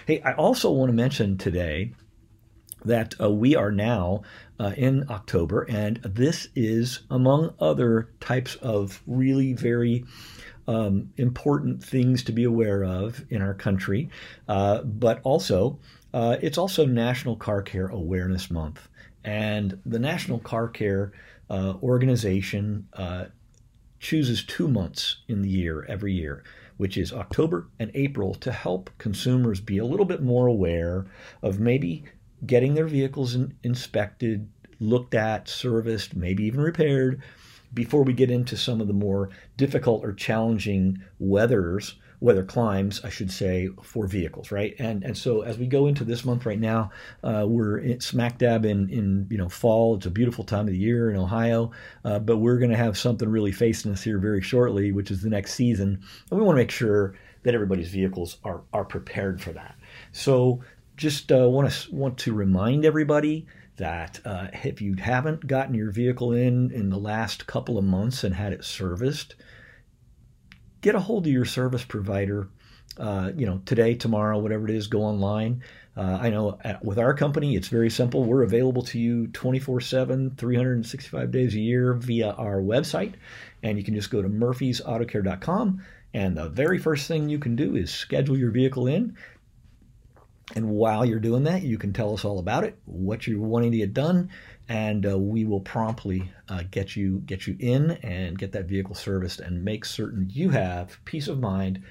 Hey, 0.05 0.21
I 0.21 0.33
also 0.33 0.71
want 0.71 0.89
to 0.89 0.93
mention 0.93 1.38
today 1.38 1.93
that 2.85 3.15
uh, 3.19 3.29
we 3.29 3.55
are 3.55 3.71
now 3.71 4.23
uh, 4.59 4.73
in 4.75 5.05
October, 5.09 5.65
and 5.69 5.97
this 6.03 6.47
is 6.55 7.01
among 7.09 7.53
other 7.59 8.09
types 8.19 8.55
of 8.55 9.01
really 9.07 9.53
very 9.53 10.05
um, 10.67 11.09
important 11.17 11.83
things 11.83 12.23
to 12.23 12.31
be 12.31 12.43
aware 12.43 12.83
of 12.83 13.23
in 13.29 13.41
our 13.41 13.53
country, 13.53 14.09
uh, 14.47 14.81
but 14.83 15.19
also 15.23 15.79
uh, 16.13 16.38
it's 16.41 16.57
also 16.57 16.85
National 16.85 17.35
Car 17.35 17.62
Care 17.62 17.88
Awareness 17.88 18.51
Month, 18.51 18.88
and 19.23 19.79
the 19.85 20.00
National 20.00 20.39
Car 20.39 20.67
Care 20.67 21.13
uh, 21.50 21.73
organization 21.81 22.88
uh, 22.93 23.25
chooses 24.03 24.43
two 24.43 24.67
months 24.67 25.17
in 25.27 25.41
the 25.41 25.50
year 25.50 25.86
every 25.86 26.13
year, 26.13 26.43
which 26.77 26.98
is 26.98 27.13
October 27.13 27.67
and 27.79 27.89
April, 27.95 28.36
to 28.36 28.51
help 28.51 28.89
consumers 28.98 29.62
be 29.62 29.77
a 29.77 29.86
little 29.86 30.05
bit 30.05 30.22
more 30.22 30.45
aware 30.45 31.05
of 31.41 31.60
maybe 31.60 32.03
getting 32.45 32.75
their 32.75 32.88
vehicles 32.88 33.33
in, 33.33 33.55
inspected, 33.63 34.50
looked 34.79 35.15
at, 35.15 35.48
serviced, 35.48 36.15
maybe 36.15 36.43
even 36.43 36.60
repaired 36.60 37.24
before 37.74 38.03
we 38.03 38.13
get 38.13 38.29
into 38.29 38.57
some 38.57 38.81
of 38.81 38.88
the 38.88 38.93
more 38.93 39.29
difficult 39.57 40.03
or 40.03 40.13
challenging 40.13 41.01
weathers 41.17 41.95
weather 42.24 42.44
climes, 42.44 43.03
I 43.03 43.10
should 43.10 43.30
say, 43.30 43.68
for 43.84 44.08
vehicles, 44.08 44.50
right? 44.50 44.74
And 44.80 45.03
and 45.03 45.18
so 45.18 45.42
as 45.42 45.58
we 45.58 45.68
go 45.68 45.88
into 45.88 46.06
this 46.06 46.24
month 46.24 46.46
right 46.46 46.60
now, 46.60 46.89
uh, 47.22 47.46
we're 47.46 48.00
smack 48.00 48.38
dab 48.38 48.65
in 48.65 48.89
in 48.89 49.27
you 49.30 49.38
know 49.38 49.50
fall. 49.50 49.98
It's 49.98 50.06
a 50.06 50.12
beautiful 50.12 50.46
time 50.46 50.68
of 50.68 50.72
the 50.72 50.77
year 50.77 51.12
in 51.12 51.18
Ohio, 51.18 51.72
uh, 52.06 52.20
but 52.20 52.38
we're 52.38 52.60
going 52.60 52.72
to 52.72 52.77
have 52.77 52.98
something 52.98 53.27
really 53.27 53.51
facing 53.51 53.92
us 53.92 54.01
here 54.01 54.20
very 54.20 54.42
shortly, 54.42 54.94
which 54.94 55.12
is 55.12 55.22
the 55.22 55.30
next 55.30 55.53
season, 55.53 56.01
and 56.32 56.39
we 56.39 56.46
want 56.46 56.56
to 56.56 56.62
make 56.62 56.72
sure 56.72 57.13
that 57.44 57.53
everybody's 57.53 57.89
vehicles 57.89 58.38
are 58.46 58.62
are 58.72 58.86
prepared 58.86 59.42
for 59.42 59.51
that. 59.51 59.75
So 60.13 60.62
just 60.96 61.30
uh, 61.30 61.50
want 61.50 61.70
to 61.70 61.94
want 61.94 62.18
to 62.20 62.34
remind 62.34 62.86
everybody 62.86 63.48
that 63.75 64.22
uh, 64.24 64.48
if 64.63 64.82
you 64.82 64.96
haven't 64.96 65.46
gotten 65.46 65.75
your 65.75 65.92
vehicle 65.92 66.32
in 66.32 66.72
in 66.72 66.89
the 66.89 66.98
last 66.98 67.48
couple 67.48 67.77
of 67.77 67.84
months 67.84 68.24
and 68.24 68.34
had 68.34 68.53
it 68.53 68.63
serviced, 68.63 69.36
get 70.83 70.93
a 70.93 70.99
hold 70.99 71.25
of 71.25 71.33
your 71.33 71.45
service 71.45 71.83
provider 71.83 72.47
uh, 72.97 73.31
you 73.35 73.45
know, 73.45 73.61
today, 73.65 73.95
tomorrow, 73.95 74.37
whatever 74.37 74.67
it 74.67 74.75
is, 74.75 74.87
go 74.87 75.01
online. 75.01 75.63
Uh, 75.97 76.19
I 76.21 76.29
know 76.29 76.59
at, 76.63 76.83
with 76.83 76.99
our 76.99 77.13
company, 77.13 77.55
it's 77.55 77.67
very 77.67 77.89
simple. 77.89 78.23
We're 78.23 78.43
available 78.43 78.83
to 78.83 78.99
you 78.99 79.27
24 79.27 79.81
7, 79.81 80.35
365 80.37 81.31
days 81.31 81.55
a 81.55 81.59
year 81.59 81.93
via 81.93 82.31
our 82.31 82.61
website. 82.61 83.13
And 83.63 83.77
you 83.77 83.83
can 83.83 83.95
just 83.95 84.11
go 84.11 84.21
to 84.21 84.29
murphysautocare.com. 84.29 85.83
And 86.13 86.37
the 86.37 86.49
very 86.49 86.77
first 86.77 87.07
thing 87.07 87.29
you 87.29 87.39
can 87.39 87.55
do 87.55 87.75
is 87.75 87.91
schedule 87.91 88.37
your 88.37 88.51
vehicle 88.51 88.87
in. 88.87 89.17
And 90.55 90.69
while 90.69 91.05
you're 91.05 91.19
doing 91.19 91.45
that, 91.45 91.63
you 91.63 91.79
can 91.79 91.93
tell 91.93 92.13
us 92.13 92.25
all 92.25 92.37
about 92.37 92.63
it, 92.63 92.77
what 92.85 93.25
you're 93.25 93.39
wanting 93.39 93.71
to 93.71 93.77
get 93.77 93.93
done, 93.93 94.29
and 94.70 95.05
uh, 95.05 95.17
we 95.17 95.46
will 95.46 95.60
promptly 95.60 96.32
uh, 96.50 96.63
get 96.72 96.96
you 96.96 97.20
get 97.25 97.48
you 97.48 97.55
in 97.60 97.91
and 98.03 98.38
get 98.38 98.51
that 98.53 98.65
vehicle 98.65 98.96
serviced 98.96 99.39
and 99.39 99.63
make 99.63 99.86
certain 99.86 100.29
you 100.32 100.50
have 100.50 100.98
peace 101.05 101.27
of 101.27 101.39
mind 101.39 101.82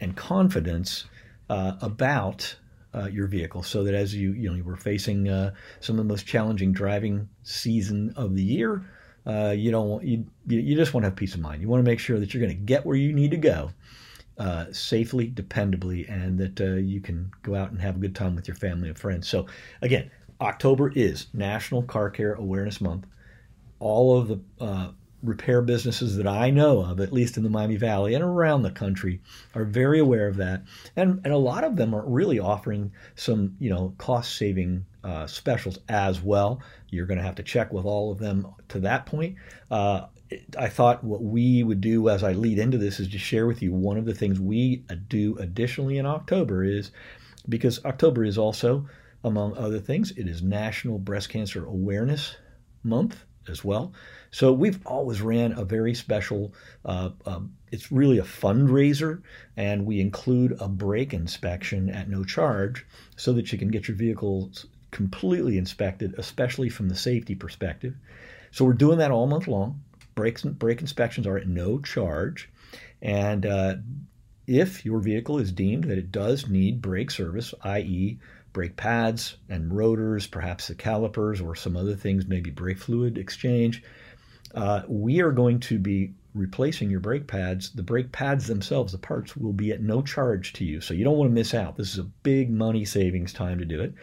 and 0.00 0.16
confidence 0.16 1.06
uh, 1.50 1.72
about 1.80 2.54
uh, 2.94 3.06
your 3.06 3.26
vehicle, 3.26 3.62
so 3.62 3.84
that 3.84 3.94
as 3.94 4.14
you 4.14 4.32
you 4.32 4.52
know 4.52 4.62
we're 4.64 4.76
facing 4.76 5.28
uh, 5.28 5.52
some 5.80 5.98
of 5.98 6.04
the 6.04 6.12
most 6.12 6.26
challenging 6.26 6.72
driving 6.72 7.28
season 7.42 8.12
of 8.16 8.34
the 8.34 8.42
year, 8.42 8.84
uh, 9.26 9.54
you 9.56 9.70
don't 9.70 10.02
you 10.04 10.24
you 10.46 10.76
just 10.76 10.94
want 10.94 11.04
to 11.04 11.08
have 11.08 11.16
peace 11.16 11.34
of 11.34 11.40
mind. 11.40 11.60
You 11.62 11.68
want 11.68 11.84
to 11.84 11.90
make 11.90 11.98
sure 11.98 12.18
that 12.18 12.32
you're 12.32 12.42
going 12.42 12.56
to 12.56 12.62
get 12.62 12.84
where 12.86 12.96
you 12.96 13.12
need 13.12 13.30
to 13.32 13.36
go 13.36 13.70
uh, 14.38 14.66
safely, 14.72 15.30
dependably, 15.30 16.08
and 16.08 16.38
that 16.38 16.60
uh, 16.60 16.76
you 16.76 17.00
can 17.00 17.30
go 17.42 17.54
out 17.54 17.70
and 17.70 17.80
have 17.80 17.96
a 17.96 17.98
good 17.98 18.14
time 18.14 18.34
with 18.34 18.46
your 18.46 18.56
family 18.56 18.88
and 18.88 18.98
friends. 18.98 19.28
So, 19.28 19.46
again, 19.82 20.10
October 20.40 20.92
is 20.94 21.26
National 21.32 21.82
Car 21.82 22.10
Care 22.10 22.34
Awareness 22.34 22.80
Month. 22.80 23.06
All 23.80 24.18
of 24.18 24.28
the 24.28 24.40
uh, 24.60 24.90
repair 25.22 25.62
businesses 25.62 26.16
that 26.16 26.26
I 26.26 26.50
know 26.50 26.80
of, 26.80 27.00
at 27.00 27.12
least 27.12 27.36
in 27.36 27.42
the 27.42 27.50
Miami 27.50 27.76
Valley 27.76 28.14
and 28.14 28.22
around 28.22 28.62
the 28.62 28.70
country, 28.70 29.20
are 29.54 29.64
very 29.64 29.98
aware 29.98 30.28
of 30.28 30.36
that, 30.36 30.62
and 30.96 31.20
and 31.24 31.32
a 31.32 31.38
lot 31.38 31.64
of 31.64 31.76
them 31.76 31.94
are 31.94 32.06
really 32.06 32.38
offering 32.38 32.92
some 33.16 33.56
you 33.58 33.70
know 33.70 33.94
cost 33.98 34.36
saving 34.36 34.84
uh, 35.04 35.26
specials 35.26 35.78
as 35.88 36.20
well. 36.20 36.60
You're 36.90 37.06
going 37.06 37.18
to 37.18 37.24
have 37.24 37.36
to 37.36 37.42
check 37.42 37.72
with 37.72 37.84
all 37.84 38.12
of 38.12 38.18
them 38.18 38.46
to 38.68 38.80
that 38.80 39.06
point. 39.06 39.36
Uh, 39.70 40.06
I 40.58 40.68
thought 40.68 41.02
what 41.02 41.22
we 41.22 41.62
would 41.62 41.80
do 41.80 42.08
as 42.08 42.22
I 42.22 42.32
lead 42.32 42.58
into 42.58 42.78
this 42.78 43.00
is 43.00 43.08
to 43.08 43.18
share 43.18 43.46
with 43.46 43.62
you 43.62 43.72
one 43.72 43.96
of 43.96 44.04
the 44.04 44.14
things 44.14 44.38
we 44.38 44.84
do 45.08 45.36
additionally 45.38 45.98
in 45.98 46.06
October 46.06 46.64
is 46.64 46.90
because 47.48 47.82
October 47.84 48.24
is 48.24 48.36
also, 48.36 48.86
among 49.24 49.56
other 49.56 49.80
things, 49.80 50.10
it 50.12 50.28
is 50.28 50.42
National 50.42 50.98
Breast 50.98 51.28
Cancer 51.28 51.64
Awareness 51.64 52.36
Month 52.82 53.24
as 53.48 53.64
well. 53.64 53.92
So 54.30 54.52
we've 54.52 54.84
always 54.86 55.20
ran 55.20 55.52
a 55.52 55.64
very 55.64 55.94
special. 55.94 56.54
Uh, 56.84 57.10
uh, 57.24 57.40
it's 57.70 57.90
really 57.90 58.18
a 58.18 58.24
fundraiser, 58.24 59.22
and 59.56 59.86
we 59.86 60.00
include 60.00 60.56
a 60.60 60.68
brake 60.68 61.14
inspection 61.14 61.88
at 61.88 62.08
no 62.08 62.24
charge, 62.24 62.86
so 63.16 63.32
that 63.32 63.52
you 63.52 63.58
can 63.58 63.68
get 63.68 63.88
your 63.88 63.96
vehicles 63.96 64.66
completely 64.90 65.58
inspected, 65.58 66.14
especially 66.18 66.68
from 66.68 66.88
the 66.88 66.96
safety 66.96 67.34
perspective. 67.34 67.94
So 68.50 68.64
we're 68.64 68.72
doing 68.72 68.98
that 68.98 69.10
all 69.10 69.26
month 69.26 69.48
long. 69.48 69.82
Brakes, 70.14 70.42
brake 70.42 70.80
inspections 70.80 71.26
are 71.26 71.36
at 71.36 71.46
no 71.46 71.78
charge. 71.78 72.50
And 73.00 73.46
uh, 73.46 73.76
if 74.46 74.84
your 74.84 74.98
vehicle 74.98 75.38
is 75.38 75.52
deemed 75.52 75.84
that 75.84 75.98
it 75.98 76.10
does 76.10 76.48
need 76.48 76.80
brake 76.80 77.10
service, 77.10 77.54
i.e., 77.62 78.18
brake 78.52 78.76
pads 78.76 79.36
and 79.48 79.72
rotors, 79.72 80.26
perhaps 80.26 80.68
the 80.68 80.74
calipers 80.74 81.40
or 81.40 81.54
some 81.54 81.76
other 81.76 81.94
things, 81.94 82.26
maybe 82.26 82.50
brake 82.50 82.78
fluid 82.78 83.18
exchange, 83.18 83.82
uh, 84.54 84.82
we 84.88 85.20
are 85.20 85.32
going 85.32 85.60
to 85.60 85.78
be 85.78 86.12
replacing 86.34 86.90
your 86.90 87.00
brake 87.00 87.26
pads. 87.26 87.70
The 87.70 87.82
brake 87.82 88.12
pads 88.12 88.46
themselves, 88.46 88.92
the 88.92 88.98
parts, 88.98 89.36
will 89.36 89.52
be 89.52 89.72
at 89.72 89.82
no 89.82 90.02
charge 90.02 90.52
to 90.54 90.64
you. 90.64 90.80
So 90.80 90.94
you 90.94 91.04
don't 91.04 91.18
want 91.18 91.30
to 91.30 91.34
miss 91.34 91.54
out. 91.54 91.76
This 91.76 91.92
is 91.92 91.98
a 91.98 92.10
big 92.22 92.50
money 92.50 92.84
savings 92.84 93.32
time 93.32 93.58
to 93.58 93.64
do 93.64 93.80
it. 93.80 93.94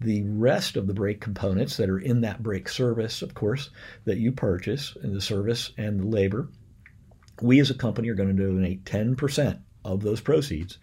The 0.00 0.22
rest 0.24 0.76
of 0.76 0.86
the 0.86 0.94
brake 0.94 1.20
components 1.20 1.78
that 1.78 1.88
are 1.88 1.98
in 1.98 2.20
that 2.20 2.42
brake 2.42 2.68
service, 2.68 3.22
of 3.22 3.34
course, 3.34 3.70
that 4.04 4.18
you 4.18 4.30
purchase, 4.30 4.94
and 5.02 5.14
the 5.14 5.20
service 5.20 5.72
and 5.78 6.00
the 6.00 6.06
labor, 6.06 6.48
we 7.40 7.60
as 7.60 7.70
a 7.70 7.74
company 7.74 8.08
are 8.10 8.14
going 8.14 8.36
to 8.36 8.46
donate 8.46 8.84
10% 8.84 9.58
of 9.84 10.02
those 10.02 10.20
proceeds 10.20 10.78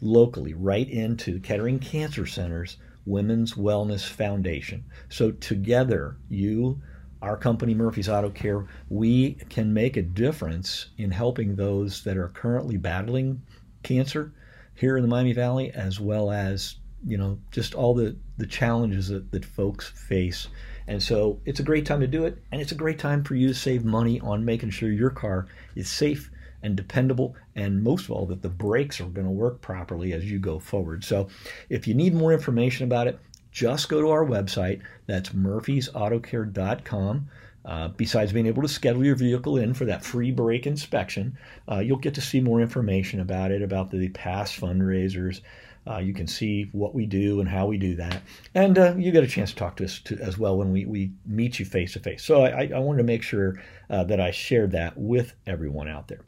locally 0.00 0.54
right 0.54 0.88
into 0.88 1.40
Kettering 1.40 1.78
Cancer 1.78 2.26
Center's 2.26 2.76
Women's 3.06 3.54
Wellness 3.54 4.08
Foundation. 4.08 4.84
So 5.08 5.30
together, 5.30 6.16
you, 6.28 6.80
our 7.22 7.36
company, 7.36 7.74
Murphy's 7.74 8.08
Auto 8.08 8.30
Care, 8.30 8.66
we 8.88 9.34
can 9.48 9.72
make 9.72 9.96
a 9.96 10.02
difference 10.02 10.86
in 10.98 11.10
helping 11.10 11.56
those 11.56 12.02
that 12.04 12.16
are 12.16 12.28
currently 12.28 12.76
battling 12.76 13.42
cancer 13.82 14.32
here 14.74 14.96
in 14.96 15.02
the 15.02 15.08
Miami 15.08 15.32
Valley, 15.32 15.70
as 15.70 16.00
well 16.00 16.30
as 16.30 16.76
you 17.06 17.18
know 17.18 17.38
just 17.50 17.74
all 17.74 17.94
the 17.94 18.16
the 18.38 18.46
challenges 18.46 19.08
that, 19.08 19.30
that 19.30 19.44
folks 19.44 19.88
face 19.88 20.48
and 20.86 21.02
so 21.02 21.40
it's 21.44 21.60
a 21.60 21.64
great 21.64 21.86
time 21.86 22.00
to 22.00 22.06
do 22.06 22.24
it 22.24 22.38
and 22.50 22.60
it's 22.60 22.72
a 22.72 22.76
great 22.76 22.98
time 22.98 23.22
for 23.22 23.34
you 23.34 23.48
to 23.48 23.54
save 23.54 23.84
money 23.84 24.20
on 24.20 24.44
making 24.44 24.70
sure 24.70 24.90
your 24.90 25.10
car 25.10 25.46
is 25.74 25.88
safe 25.88 26.30
and 26.64 26.76
dependable 26.76 27.36
and 27.54 27.82
most 27.82 28.06
of 28.06 28.10
all 28.10 28.26
that 28.26 28.42
the 28.42 28.48
brakes 28.48 29.00
are 29.00 29.04
going 29.04 29.26
to 29.26 29.32
work 29.32 29.60
properly 29.60 30.12
as 30.12 30.28
you 30.28 30.40
go 30.40 30.58
forward 30.58 31.04
so 31.04 31.28
if 31.68 31.86
you 31.86 31.94
need 31.94 32.14
more 32.14 32.32
information 32.32 32.84
about 32.84 33.06
it 33.06 33.20
just 33.52 33.88
go 33.88 34.00
to 34.00 34.10
our 34.10 34.24
website 34.24 34.80
that's 35.06 35.28
murphysautocare.com 35.28 37.28
uh, 37.64 37.88
besides 37.88 38.32
being 38.32 38.46
able 38.46 38.62
to 38.62 38.68
schedule 38.68 39.04
your 39.04 39.14
vehicle 39.14 39.56
in 39.56 39.72
for 39.72 39.86
that 39.86 40.04
free 40.04 40.30
brake 40.30 40.66
inspection, 40.66 41.38
uh, 41.70 41.78
you'll 41.78 41.96
get 41.96 42.12
to 42.12 42.20
see 42.20 42.38
more 42.38 42.60
information 42.60 43.20
about 43.20 43.50
it, 43.50 43.62
about 43.62 43.90
the 43.90 44.10
past 44.10 44.60
fundraisers, 44.60 45.40
uh, 45.86 45.98
you 45.98 46.14
can 46.14 46.26
see 46.26 46.68
what 46.72 46.94
we 46.94 47.06
do 47.06 47.40
and 47.40 47.48
how 47.48 47.66
we 47.66 47.76
do 47.76 47.94
that. 47.96 48.22
And 48.54 48.78
uh, 48.78 48.94
you 48.96 49.12
get 49.12 49.24
a 49.24 49.28
chance 49.28 49.50
to 49.50 49.56
talk 49.56 49.76
to 49.76 49.84
us 49.84 49.98
to, 50.00 50.18
as 50.18 50.38
well 50.38 50.56
when 50.56 50.72
we, 50.72 50.86
we 50.86 51.12
meet 51.26 51.58
you 51.58 51.64
face 51.64 51.92
to 51.92 52.00
face. 52.00 52.24
So 52.24 52.44
I, 52.44 52.70
I 52.74 52.78
wanted 52.78 52.98
to 52.98 53.04
make 53.04 53.22
sure 53.22 53.60
uh, 53.90 54.04
that 54.04 54.20
I 54.20 54.30
shared 54.30 54.72
that 54.72 54.96
with 54.96 55.34
everyone 55.46 55.88
out 55.88 56.08
there. 56.08 56.20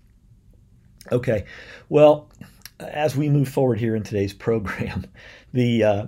Okay, 1.12 1.44
well, 1.88 2.28
as 2.80 3.16
we 3.16 3.28
move 3.28 3.48
forward 3.48 3.78
here 3.78 3.94
in 3.94 4.02
today's 4.02 4.32
program, 4.32 5.04
the 5.52 5.84
uh, 5.84 6.06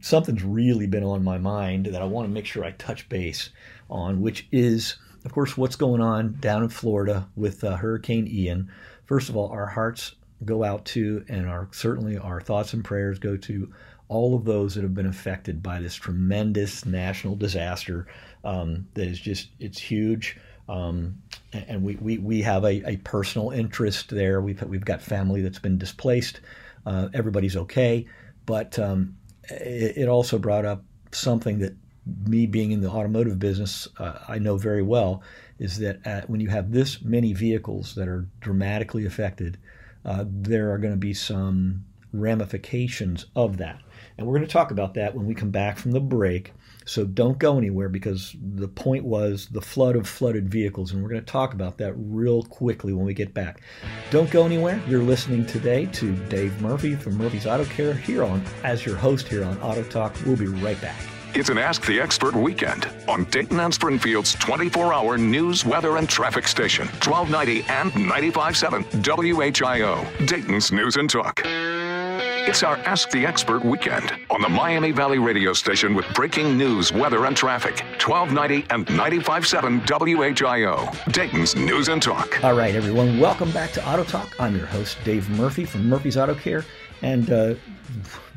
something's 0.00 0.42
really 0.42 0.86
been 0.86 1.04
on 1.04 1.22
my 1.22 1.38
mind 1.38 1.86
that 1.86 2.02
I 2.02 2.06
want 2.06 2.26
to 2.26 2.32
make 2.32 2.46
sure 2.46 2.64
I 2.64 2.72
touch 2.72 3.08
base 3.08 3.50
on, 3.90 4.20
which 4.20 4.46
is, 4.52 4.96
of 5.24 5.32
course, 5.32 5.56
what's 5.56 5.76
going 5.76 6.00
on 6.00 6.36
down 6.40 6.62
in 6.62 6.68
Florida 6.68 7.28
with 7.36 7.62
uh, 7.64 7.76
Hurricane 7.76 8.26
Ian. 8.28 8.70
First 9.04 9.28
of 9.28 9.36
all, 9.36 9.50
our 9.50 9.66
hearts 9.66 10.14
go 10.44 10.64
out 10.64 10.84
to, 10.86 11.24
and 11.28 11.48
our 11.48 11.68
certainly 11.72 12.18
our 12.18 12.40
thoughts 12.40 12.72
and 12.72 12.84
prayers 12.84 13.18
go 13.18 13.36
to 13.36 13.72
all 14.08 14.36
of 14.36 14.44
those 14.44 14.74
that 14.74 14.82
have 14.82 14.94
been 14.94 15.06
affected 15.06 15.62
by 15.62 15.80
this 15.80 15.94
tremendous 15.94 16.86
national 16.86 17.34
disaster 17.34 18.06
um, 18.44 18.86
that 18.94 19.08
is 19.08 19.18
just 19.18 19.50
it's 19.58 19.78
huge. 19.78 20.38
Um, 20.68 21.22
and 21.52 21.82
we, 21.82 21.96
we, 21.96 22.18
we 22.18 22.42
have 22.42 22.64
a, 22.64 22.90
a, 22.90 22.96
personal 22.98 23.50
interest 23.50 24.10
there. 24.10 24.40
We've, 24.40 24.60
we've 24.62 24.84
got 24.84 25.00
family 25.00 25.42
that's 25.42 25.58
been 25.58 25.78
displaced. 25.78 26.40
Uh, 26.84 27.08
everybody's 27.14 27.56
okay. 27.56 28.06
But 28.46 28.78
um, 28.78 29.16
it, 29.44 29.96
it, 29.96 30.08
also 30.08 30.38
brought 30.38 30.64
up 30.64 30.84
something 31.12 31.60
that 31.60 31.74
me 32.26 32.46
being 32.46 32.72
in 32.72 32.80
the 32.80 32.90
automotive 32.90 33.38
business, 33.38 33.88
uh, 33.98 34.18
I 34.28 34.38
know 34.38 34.56
very 34.56 34.82
well, 34.82 35.22
is 35.58 35.78
that 35.78 36.06
uh, 36.06 36.22
when 36.26 36.40
you 36.40 36.48
have 36.48 36.70
this 36.70 37.02
many 37.02 37.32
vehicles 37.32 37.94
that 37.94 38.08
are 38.08 38.28
dramatically 38.40 39.06
affected, 39.06 39.58
uh, 40.04 40.24
there 40.26 40.72
are 40.72 40.78
going 40.78 40.92
to 40.92 40.98
be 40.98 41.14
some 41.14 41.84
ramifications 42.12 43.26
of 43.34 43.56
that. 43.58 43.80
And 44.16 44.26
we're 44.26 44.34
going 44.34 44.46
to 44.46 44.52
talk 44.52 44.70
about 44.70 44.94
that 44.94 45.14
when 45.14 45.26
we 45.26 45.34
come 45.34 45.50
back 45.50 45.78
from 45.78 45.92
the 45.92 46.00
break. 46.00 46.52
So 46.86 47.04
don't 47.04 47.38
go 47.38 47.58
anywhere 47.58 47.88
because 47.88 48.34
the 48.40 48.68
point 48.68 49.04
was 49.04 49.48
the 49.48 49.60
flood 49.60 49.96
of 49.96 50.08
flooded 50.08 50.48
vehicles, 50.48 50.92
and 50.92 51.02
we're 51.02 51.08
going 51.08 51.20
to 51.20 51.26
talk 51.30 51.52
about 51.52 51.78
that 51.78 51.92
real 51.96 52.44
quickly 52.44 52.92
when 52.92 53.04
we 53.04 53.12
get 53.12 53.34
back. 53.34 53.60
Don't 54.10 54.30
go 54.30 54.46
anywhere. 54.46 54.80
You're 54.88 55.02
listening 55.02 55.44
today 55.46 55.86
to 55.86 56.14
Dave 56.28 56.58
Murphy 56.62 56.94
from 56.94 57.18
Murphy's 57.18 57.46
Auto 57.46 57.64
Care 57.64 57.92
here 57.92 58.22
on 58.22 58.42
as 58.62 58.86
your 58.86 58.96
host 58.96 59.26
here 59.26 59.44
on 59.44 59.60
Auto 59.60 59.82
Talk. 59.82 60.14
We'll 60.24 60.36
be 60.36 60.46
right 60.46 60.80
back. 60.80 60.96
It's 61.34 61.50
an 61.50 61.58
Ask 61.58 61.84
the 61.84 62.00
Expert 62.00 62.34
weekend 62.34 62.88
on 63.08 63.24
Dayton 63.24 63.60
and 63.60 63.74
Springfield's 63.74 64.34
24 64.36 64.94
hour 64.94 65.18
news, 65.18 65.66
weather, 65.66 65.96
and 65.96 66.08
traffic 66.08 66.46
station, 66.46 66.86
1290 66.86 67.62
and 67.68 67.94
957 67.94 68.84
WHIO, 69.02 70.26
Dayton's 70.26 70.72
News 70.72 70.96
and 70.96 71.10
Talk. 71.10 71.42
It's 72.48 72.62
our 72.62 72.76
Ask 72.76 73.10
the 73.10 73.26
Expert 73.26 73.64
weekend 73.64 74.12
on 74.30 74.40
the 74.40 74.48
Miami 74.48 74.92
Valley 74.92 75.18
radio 75.18 75.52
station 75.52 75.96
with 75.96 76.06
breaking 76.14 76.56
news, 76.56 76.92
weather, 76.92 77.24
and 77.24 77.36
traffic. 77.36 77.80
1290 78.00 78.66
and 78.70 78.88
957 78.88 79.80
WHIO, 79.80 81.12
Dayton's 81.12 81.56
News 81.56 81.88
and 81.88 82.00
Talk. 82.00 82.44
All 82.44 82.54
right, 82.54 82.76
everyone, 82.76 83.18
welcome 83.18 83.50
back 83.50 83.72
to 83.72 83.88
Auto 83.88 84.04
Talk. 84.04 84.32
I'm 84.38 84.56
your 84.56 84.66
host, 84.66 84.96
Dave 85.02 85.28
Murphy 85.30 85.64
from 85.64 85.88
Murphy's 85.88 86.16
Auto 86.16 86.36
Care. 86.36 86.64
And 87.02 87.32
uh, 87.32 87.54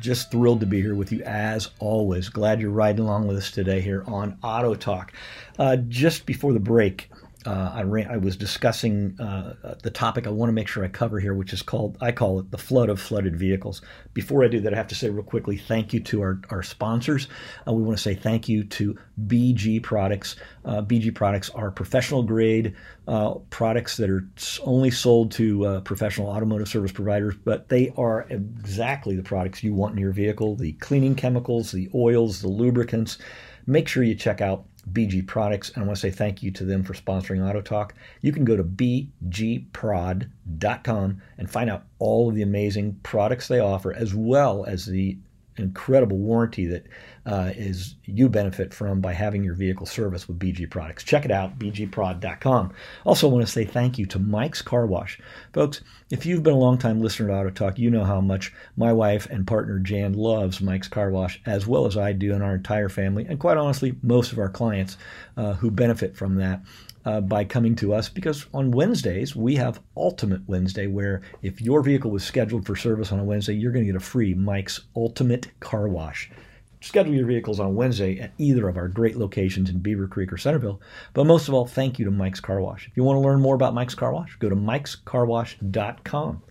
just 0.00 0.32
thrilled 0.32 0.58
to 0.58 0.66
be 0.66 0.82
here 0.82 0.96
with 0.96 1.12
you 1.12 1.22
as 1.22 1.70
always. 1.78 2.28
Glad 2.28 2.60
you're 2.60 2.70
riding 2.70 3.04
along 3.04 3.28
with 3.28 3.36
us 3.36 3.52
today 3.52 3.80
here 3.80 4.02
on 4.08 4.36
Auto 4.42 4.74
Talk. 4.74 5.12
Uh, 5.56 5.76
just 5.76 6.26
before 6.26 6.52
the 6.52 6.58
break, 6.58 7.08
uh, 7.46 7.72
I, 7.74 7.82
ran, 7.82 8.08
I 8.08 8.18
was 8.18 8.36
discussing 8.36 9.18
uh, 9.18 9.74
the 9.82 9.90
topic 9.90 10.26
I 10.26 10.30
want 10.30 10.48
to 10.48 10.52
make 10.52 10.68
sure 10.68 10.84
I 10.84 10.88
cover 10.88 11.18
here, 11.18 11.34
which 11.34 11.52
is 11.52 11.62
called, 11.62 11.96
I 12.00 12.12
call 12.12 12.38
it 12.40 12.50
the 12.50 12.58
flood 12.58 12.90
of 12.90 13.00
flooded 13.00 13.36
vehicles. 13.36 13.80
Before 14.12 14.44
I 14.44 14.48
do 14.48 14.60
that, 14.60 14.74
I 14.74 14.76
have 14.76 14.88
to 14.88 14.94
say 14.94 15.08
real 15.08 15.22
quickly 15.22 15.56
thank 15.56 15.94
you 15.94 16.00
to 16.00 16.20
our, 16.20 16.40
our 16.50 16.62
sponsors. 16.62 17.28
Uh, 17.66 17.72
we 17.72 17.82
want 17.82 17.96
to 17.96 18.02
say 18.02 18.14
thank 18.14 18.48
you 18.48 18.64
to 18.64 18.98
BG 19.26 19.82
Products. 19.82 20.36
Uh, 20.64 20.82
BG 20.82 21.14
Products 21.14 21.48
are 21.50 21.70
professional 21.70 22.22
grade 22.22 22.74
uh, 23.08 23.34
products 23.50 23.96
that 23.96 24.10
are 24.10 24.28
only 24.62 24.90
sold 24.90 25.32
to 25.32 25.64
uh, 25.66 25.80
professional 25.80 26.28
automotive 26.28 26.68
service 26.68 26.92
providers, 26.92 27.34
but 27.44 27.68
they 27.68 27.92
are 27.96 28.26
exactly 28.28 29.16
the 29.16 29.22
products 29.22 29.64
you 29.64 29.74
want 29.74 29.94
in 29.94 29.98
your 29.98 30.12
vehicle 30.12 30.56
the 30.56 30.72
cleaning 30.74 31.14
chemicals, 31.14 31.72
the 31.72 31.88
oils, 31.94 32.42
the 32.42 32.48
lubricants. 32.48 33.18
Make 33.66 33.88
sure 33.88 34.02
you 34.02 34.14
check 34.14 34.40
out 34.40 34.64
BG 34.82 35.26
Products, 35.26 35.70
and 35.70 35.82
I 35.82 35.86
want 35.86 35.96
to 35.96 36.00
say 36.00 36.10
thank 36.10 36.42
you 36.42 36.50
to 36.52 36.64
them 36.64 36.82
for 36.82 36.94
sponsoring 36.94 37.48
Auto 37.48 37.60
Talk. 37.60 37.94
You 38.20 38.32
can 38.32 38.44
go 38.44 38.56
to 38.56 38.64
bgprod.com 38.64 40.28
and 41.38 41.50
find 41.50 41.70
out 41.70 41.84
all 41.98 42.28
of 42.28 42.34
the 42.34 42.42
amazing 42.42 43.00
products 43.02 43.48
they 43.48 43.60
offer, 43.60 43.92
as 43.92 44.14
well 44.14 44.64
as 44.64 44.86
the 44.86 45.16
incredible 45.60 46.18
warranty 46.18 46.66
that 46.66 46.86
uh, 47.26 47.52
is 47.54 47.96
you 48.06 48.28
benefit 48.28 48.72
from 48.72 49.00
by 49.00 49.12
having 49.12 49.44
your 49.44 49.54
vehicle 49.54 49.86
serviced 49.86 50.26
with 50.26 50.38
BG 50.38 50.68
products. 50.70 51.04
Check 51.04 51.24
it 51.24 51.30
out, 51.30 51.58
bgprod.com. 51.58 52.72
Also, 53.04 53.28
want 53.28 53.46
to 53.46 53.52
say 53.52 53.64
thank 53.64 53.98
you 53.98 54.06
to 54.06 54.18
Mike's 54.18 54.62
Car 54.62 54.86
Wash. 54.86 55.20
Folks, 55.52 55.82
if 56.10 56.24
you've 56.24 56.42
been 56.42 56.54
a 56.54 56.58
long 56.58 56.78
time 56.78 57.00
listener 57.00 57.28
to 57.28 57.34
Auto 57.34 57.50
Talk, 57.50 57.78
you 57.78 57.90
know 57.90 58.04
how 58.04 58.20
much 58.20 58.52
my 58.76 58.92
wife 58.92 59.26
and 59.30 59.46
partner 59.46 59.78
Jan 59.78 60.14
loves 60.14 60.60
Mike's 60.60 60.88
Car 60.88 61.10
Wash, 61.10 61.40
as 61.46 61.66
well 61.66 61.86
as 61.86 61.96
I 61.96 62.12
do 62.12 62.32
and 62.32 62.42
our 62.42 62.54
entire 62.54 62.88
family, 62.88 63.26
and 63.28 63.38
quite 63.38 63.56
honestly, 63.56 63.94
most 64.02 64.32
of 64.32 64.38
our 64.38 64.48
clients 64.48 64.96
uh, 65.36 65.52
who 65.54 65.70
benefit 65.70 66.16
from 66.16 66.36
that 66.36 66.62
uh, 67.04 67.20
by 67.20 67.44
coming 67.44 67.74
to 67.76 67.94
us 67.94 68.08
because 68.08 68.46
on 68.52 68.70
Wednesdays 68.70 69.34
we 69.34 69.56
have 69.56 69.80
Ultimate 69.96 70.42
Wednesday, 70.46 70.86
where 70.86 71.22
if 71.42 71.60
your 71.60 71.82
vehicle 71.82 72.10
was 72.10 72.24
scheduled 72.24 72.66
for 72.66 72.76
service 72.76 73.12
on 73.12 73.20
a 73.20 73.24
Wednesday, 73.24 73.54
you're 73.54 73.72
going 73.72 73.84
to 73.84 73.92
get 73.92 73.96
a 73.96 74.04
free 74.04 74.34
Mike's 74.34 74.80
Ultimate 74.94 75.48
Car 75.60 75.88
Wash. 75.88 76.30
Schedule 76.82 77.14
your 77.14 77.26
vehicles 77.26 77.60
on 77.60 77.74
Wednesday 77.74 78.18
at 78.20 78.32
either 78.38 78.66
of 78.66 78.78
our 78.78 78.88
great 78.88 79.16
locations 79.16 79.68
in 79.68 79.80
Beavercreek 79.80 80.32
or 80.32 80.38
Centerville. 80.38 80.80
But 81.12 81.26
most 81.26 81.46
of 81.46 81.54
all, 81.54 81.66
thank 81.66 81.98
you 81.98 82.06
to 82.06 82.10
Mike's 82.10 82.40
Car 82.40 82.60
Wash. 82.60 82.86
If 82.86 82.96
you 82.96 83.04
want 83.04 83.16
to 83.16 83.20
learn 83.20 83.40
more 83.40 83.54
about 83.54 83.74
Mike's 83.74 83.94
Car 83.94 84.12
Wash, 84.12 84.34
go 84.36 84.48
to 84.48 84.56
mikescarwash.com. 84.56 86.42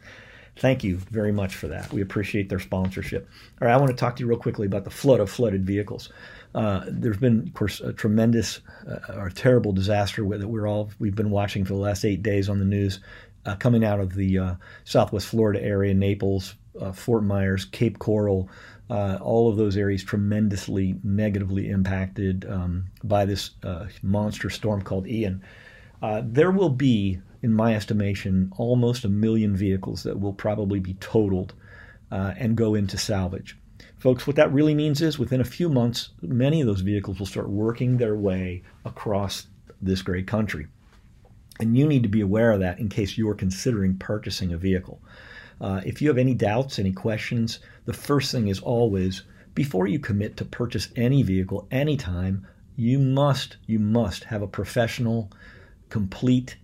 Thank 0.59 0.83
you 0.83 0.97
very 0.97 1.31
much 1.31 1.55
for 1.55 1.69
that. 1.69 1.91
We 1.93 2.01
appreciate 2.01 2.49
their 2.49 2.59
sponsorship. 2.59 3.27
All 3.61 3.67
right, 3.67 3.73
I 3.73 3.77
want 3.77 3.89
to 3.89 3.95
talk 3.95 4.17
to 4.17 4.23
you 4.23 4.27
real 4.27 4.37
quickly 4.37 4.67
about 4.67 4.83
the 4.83 4.89
flood 4.89 5.21
of 5.21 5.31
flooded 5.31 5.65
vehicles. 5.65 6.11
Uh, 6.55 6.83
there's 6.87 7.17
been, 7.17 7.41
of 7.47 7.53
course, 7.53 7.79
a 7.79 7.93
tremendous 7.93 8.61
uh, 8.87 9.13
or 9.13 9.29
terrible 9.29 9.71
disaster 9.71 10.25
that 10.37 10.47
we're 10.47 10.67
all 10.67 10.89
we've 10.99 11.15
been 11.15 11.29
watching 11.29 11.63
for 11.63 11.73
the 11.73 11.79
last 11.79 12.03
eight 12.03 12.23
days 12.23 12.49
on 12.49 12.59
the 12.59 12.65
news, 12.65 12.99
uh, 13.45 13.55
coming 13.55 13.83
out 13.83 13.99
of 13.99 14.15
the 14.15 14.37
uh, 14.37 14.55
Southwest 14.83 15.27
Florida 15.27 15.61
area, 15.61 15.93
Naples, 15.93 16.55
uh, 16.81 16.91
Fort 16.91 17.23
Myers, 17.23 17.65
Cape 17.65 17.99
Coral, 17.99 18.49
uh, 18.89 19.19
all 19.21 19.49
of 19.49 19.57
those 19.57 19.77
areas 19.77 20.03
tremendously 20.03 20.95
negatively 21.03 21.69
impacted 21.69 22.49
um, 22.49 22.85
by 23.03 23.25
this 23.25 23.51
monster 24.01 24.49
storm 24.49 24.81
called 24.81 25.07
Ian. 25.07 25.43
there 26.23 26.49
will 26.49 26.69
be, 26.71 27.19
in 27.43 27.53
my 27.53 27.75
estimation, 27.75 28.51
almost 28.57 29.05
a 29.05 29.09
million 29.09 29.55
vehicles 29.55 30.01
that 30.03 30.19
will 30.19 30.33
probably 30.33 30.79
be 30.79 30.95
totaled 30.95 31.53
and 32.09 32.55
go 32.55 32.73
into 32.73 32.97
salvage. 32.97 33.55
Folks, 33.99 34.25
what 34.25 34.37
that 34.37 34.53
really 34.53 34.73
means 34.73 35.01
is 35.01 35.19
within 35.19 35.41
a 35.41 35.45
few 35.45 35.67
months, 35.67 36.11
many 36.21 36.61
of 36.61 36.67
those 36.67 36.79
vehicles 36.79 37.19
will 37.19 37.25
start 37.25 37.49
working 37.49 37.97
their 37.97 38.15
way 38.15 38.63
across 38.85 39.47
this 39.81 40.01
great 40.01 40.25
country. 40.25 40.67
And 41.59 41.77
you 41.77 41.85
need 41.85 42.03
to 42.03 42.09
be 42.09 42.21
aware 42.21 42.51
of 42.51 42.61
that 42.61 42.79
in 42.79 42.87
case 42.87 43.17
you're 43.17 43.35
considering 43.35 43.97
purchasing 43.97 44.53
a 44.53 44.57
vehicle. 44.57 45.01
Uh, 45.59 45.81
if 45.85 46.01
you 46.01 46.07
have 46.07 46.17
any 46.17 46.33
doubts, 46.33 46.79
any 46.79 46.93
questions, 46.93 47.59
the 47.83 47.93
first 47.93 48.31
thing 48.31 48.47
is 48.47 48.61
always 48.61 49.23
before 49.53 49.87
you 49.87 49.99
commit 49.99 50.37
to 50.37 50.45
purchase 50.45 50.87
any 50.95 51.21
vehicle 51.21 51.67
anytime, 51.69 52.47
you 52.77 52.97
must 52.97 53.57
you 53.65 53.77
must 53.77 54.23
have 54.23 54.41
a 54.41 54.47
professional, 54.47 55.29
complete 55.89 56.55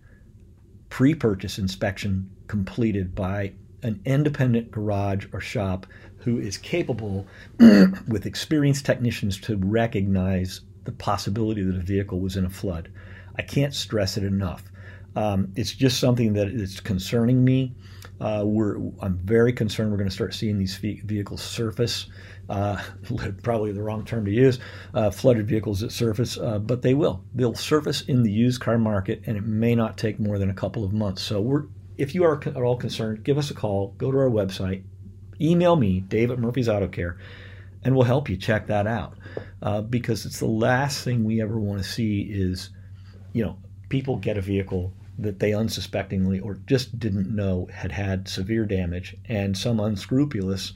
pre-purchase 0.89 1.59
inspection 1.59 2.29
completed 2.47 3.13
by 3.13 3.51
an 3.83 3.99
independent 4.05 4.71
garage 4.71 5.25
or 5.33 5.41
shop 5.41 5.85
who 6.25 6.39
is 6.39 6.57
capable 6.57 7.25
with 7.59 8.25
experienced 8.25 8.85
technicians 8.85 9.39
to 9.39 9.55
recognize 9.57 10.61
the 10.83 10.91
possibility 10.91 11.63
that 11.63 11.75
a 11.75 11.79
vehicle 11.79 12.19
was 12.19 12.35
in 12.35 12.45
a 12.45 12.49
flood. 12.49 12.91
I 13.37 13.43
can't 13.43 13.73
stress 13.73 14.17
it 14.17 14.23
enough. 14.23 14.63
Um, 15.15 15.53
it's 15.55 15.71
just 15.71 15.99
something 15.99 16.33
that 16.33 16.47
is 16.47 16.79
concerning 16.79 17.43
me. 17.45 17.75
Uh, 18.19 18.43
we're, 18.45 18.77
I'm 19.01 19.17
very 19.23 19.53
concerned 19.53 19.91
we're 19.91 19.97
going 19.97 20.09
to 20.09 20.15
start 20.15 20.33
seeing 20.33 20.57
these 20.57 20.75
vehicles 20.75 21.43
surface. 21.43 22.07
Uh, 22.49 22.81
probably 23.43 23.71
the 23.71 23.81
wrong 23.81 24.03
term 24.03 24.25
to 24.25 24.31
use, 24.31 24.59
uh, 24.93 25.11
flooded 25.11 25.47
vehicles 25.47 25.79
that 25.81 25.91
surface, 25.91 26.37
uh, 26.37 26.59
but 26.59 26.81
they 26.81 26.93
will. 26.93 27.23
They'll 27.33 27.55
surface 27.55 28.01
in 28.01 28.23
the 28.23 28.31
used 28.31 28.61
car 28.61 28.77
market, 28.77 29.21
and 29.25 29.37
it 29.37 29.45
may 29.45 29.75
not 29.75 29.97
take 29.97 30.19
more 30.19 30.37
than 30.37 30.49
a 30.49 30.53
couple 30.53 30.83
of 30.83 30.91
months. 30.91 31.21
So 31.21 31.67
if 31.97 32.13
you 32.13 32.23
are 32.23 32.41
at 32.45 32.57
all 32.57 32.77
concerned, 32.77 33.23
give 33.23 33.37
us 33.37 33.51
a 33.51 33.53
call. 33.53 33.93
Go 33.97 34.11
to 34.11 34.17
our 34.17 34.29
website, 34.29 34.83
email 35.39 35.75
me, 35.75 35.99
Dave 35.99 36.31
at 36.31 36.39
Murphy's 36.39 36.69
Auto 36.69 36.87
Care, 36.87 37.17
and 37.83 37.95
we'll 37.95 38.05
help 38.05 38.29
you 38.29 38.37
check 38.37 38.67
that 38.67 38.87
out. 38.87 39.17
Uh, 39.61 39.81
because 39.81 40.25
it's 40.25 40.39
the 40.39 40.45
last 40.45 41.03
thing 41.03 41.23
we 41.23 41.41
ever 41.41 41.59
want 41.59 41.81
to 41.81 41.87
see 41.87 42.21
is, 42.21 42.69
you 43.33 43.43
know, 43.43 43.57
people 43.89 44.17
get 44.17 44.37
a 44.37 44.41
vehicle 44.41 44.93
that 45.17 45.39
they 45.39 45.53
unsuspectingly 45.53 46.39
or 46.39 46.55
just 46.65 46.99
didn't 46.99 47.33
know 47.33 47.67
had 47.71 47.91
had 47.91 48.27
severe 48.27 48.65
damage, 48.65 49.15
and 49.25 49.57
some 49.57 49.79
unscrupulous 49.79 50.73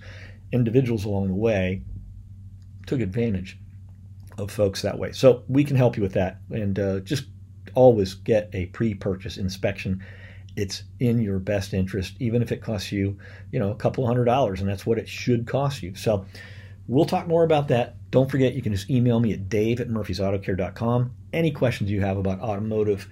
individuals 0.51 1.05
along 1.05 1.27
the 1.27 1.35
way 1.35 1.81
took 2.87 3.01
advantage 3.01 3.57
of 4.37 4.49
folks 4.49 4.81
that 4.81 4.97
way. 4.97 5.11
So 5.11 5.43
we 5.47 5.63
can 5.63 5.75
help 5.75 5.97
you 5.97 6.03
with 6.03 6.13
that, 6.13 6.39
and 6.49 6.79
uh, 6.79 6.99
just 7.01 7.25
always 7.75 8.15
get 8.15 8.49
a 8.53 8.65
pre-purchase 8.67 9.37
inspection 9.37 10.03
it's 10.59 10.83
in 10.99 11.19
your 11.21 11.39
best 11.39 11.73
interest, 11.73 12.15
even 12.19 12.41
if 12.41 12.51
it 12.51 12.61
costs 12.61 12.91
you, 12.91 13.17
you 13.51 13.59
know, 13.59 13.71
a 13.71 13.75
couple 13.75 14.05
hundred 14.05 14.25
dollars, 14.25 14.59
and 14.59 14.69
that's 14.69 14.85
what 14.85 14.97
it 14.97 15.07
should 15.07 15.47
cost 15.47 15.81
you. 15.81 15.95
So 15.95 16.25
we'll 16.87 17.05
talk 17.05 17.27
more 17.27 17.43
about 17.43 17.69
that. 17.69 17.95
Don't 18.11 18.29
forget, 18.29 18.53
you 18.53 18.61
can 18.61 18.73
just 18.73 18.89
email 18.89 19.19
me 19.19 19.31
at 19.31 19.47
dave 19.47 19.79
at 19.79 19.87
murphysautocare.com. 19.87 21.11
Any 21.31 21.51
questions 21.51 21.89
you 21.89 22.01
have 22.01 22.17
about 22.17 22.41
automotive, 22.41 23.09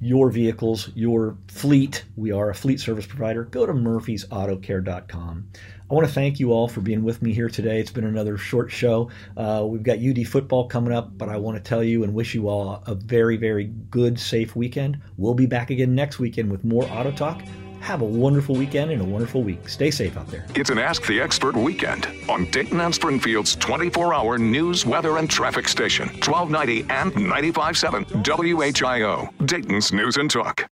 your 0.00 0.30
vehicles, 0.30 0.90
your 0.94 1.36
fleet, 1.48 2.04
we 2.16 2.30
are 2.32 2.50
a 2.50 2.54
fleet 2.54 2.80
service 2.80 3.06
provider, 3.06 3.44
go 3.44 3.66
to 3.66 3.72
murphysautocare.com. 3.72 5.48
I 5.90 5.94
want 5.94 6.06
to 6.06 6.12
thank 6.12 6.38
you 6.38 6.52
all 6.52 6.68
for 6.68 6.80
being 6.80 7.02
with 7.02 7.22
me 7.22 7.32
here 7.32 7.48
today. 7.48 7.80
It's 7.80 7.90
been 7.90 8.04
another 8.04 8.36
short 8.36 8.70
show. 8.70 9.10
Uh, 9.36 9.64
we've 9.66 9.82
got 9.82 9.98
UD 9.98 10.26
football 10.28 10.68
coming 10.68 10.92
up, 10.92 11.16
but 11.16 11.30
I 11.30 11.38
want 11.38 11.56
to 11.56 11.66
tell 11.66 11.82
you 11.82 12.04
and 12.04 12.12
wish 12.12 12.34
you 12.34 12.48
all 12.48 12.82
a 12.86 12.94
very, 12.94 13.38
very 13.38 13.64
good, 13.64 14.20
safe 14.20 14.54
weekend. 14.54 15.00
We'll 15.16 15.34
be 15.34 15.46
back 15.46 15.70
again 15.70 15.94
next 15.94 16.18
weekend 16.18 16.50
with 16.50 16.62
more 16.62 16.84
Auto 16.84 17.10
Talk. 17.12 17.42
Have 17.80 18.02
a 18.02 18.04
wonderful 18.04 18.54
weekend 18.54 18.90
and 18.90 19.02
a 19.02 19.04
wonderful 19.04 19.42
week. 19.42 19.68
Stay 19.68 19.90
safe 19.90 20.16
out 20.16 20.28
there. 20.28 20.46
It's 20.54 20.70
an 20.70 20.78
Ask 20.78 21.06
the 21.06 21.20
Expert 21.20 21.56
weekend 21.56 22.08
on 22.28 22.50
Dayton 22.50 22.80
and 22.80 22.94
Springfield's 22.94 23.56
24 23.56 24.14
hour 24.14 24.38
news, 24.38 24.86
weather, 24.86 25.18
and 25.18 25.28
traffic 25.28 25.68
station, 25.68 26.08
1290 26.08 26.80
and 26.90 27.14
957 27.14 28.04
WHIO, 28.22 29.46
Dayton's 29.46 29.92
News 29.92 30.16
and 30.16 30.30
Talk. 30.30 30.68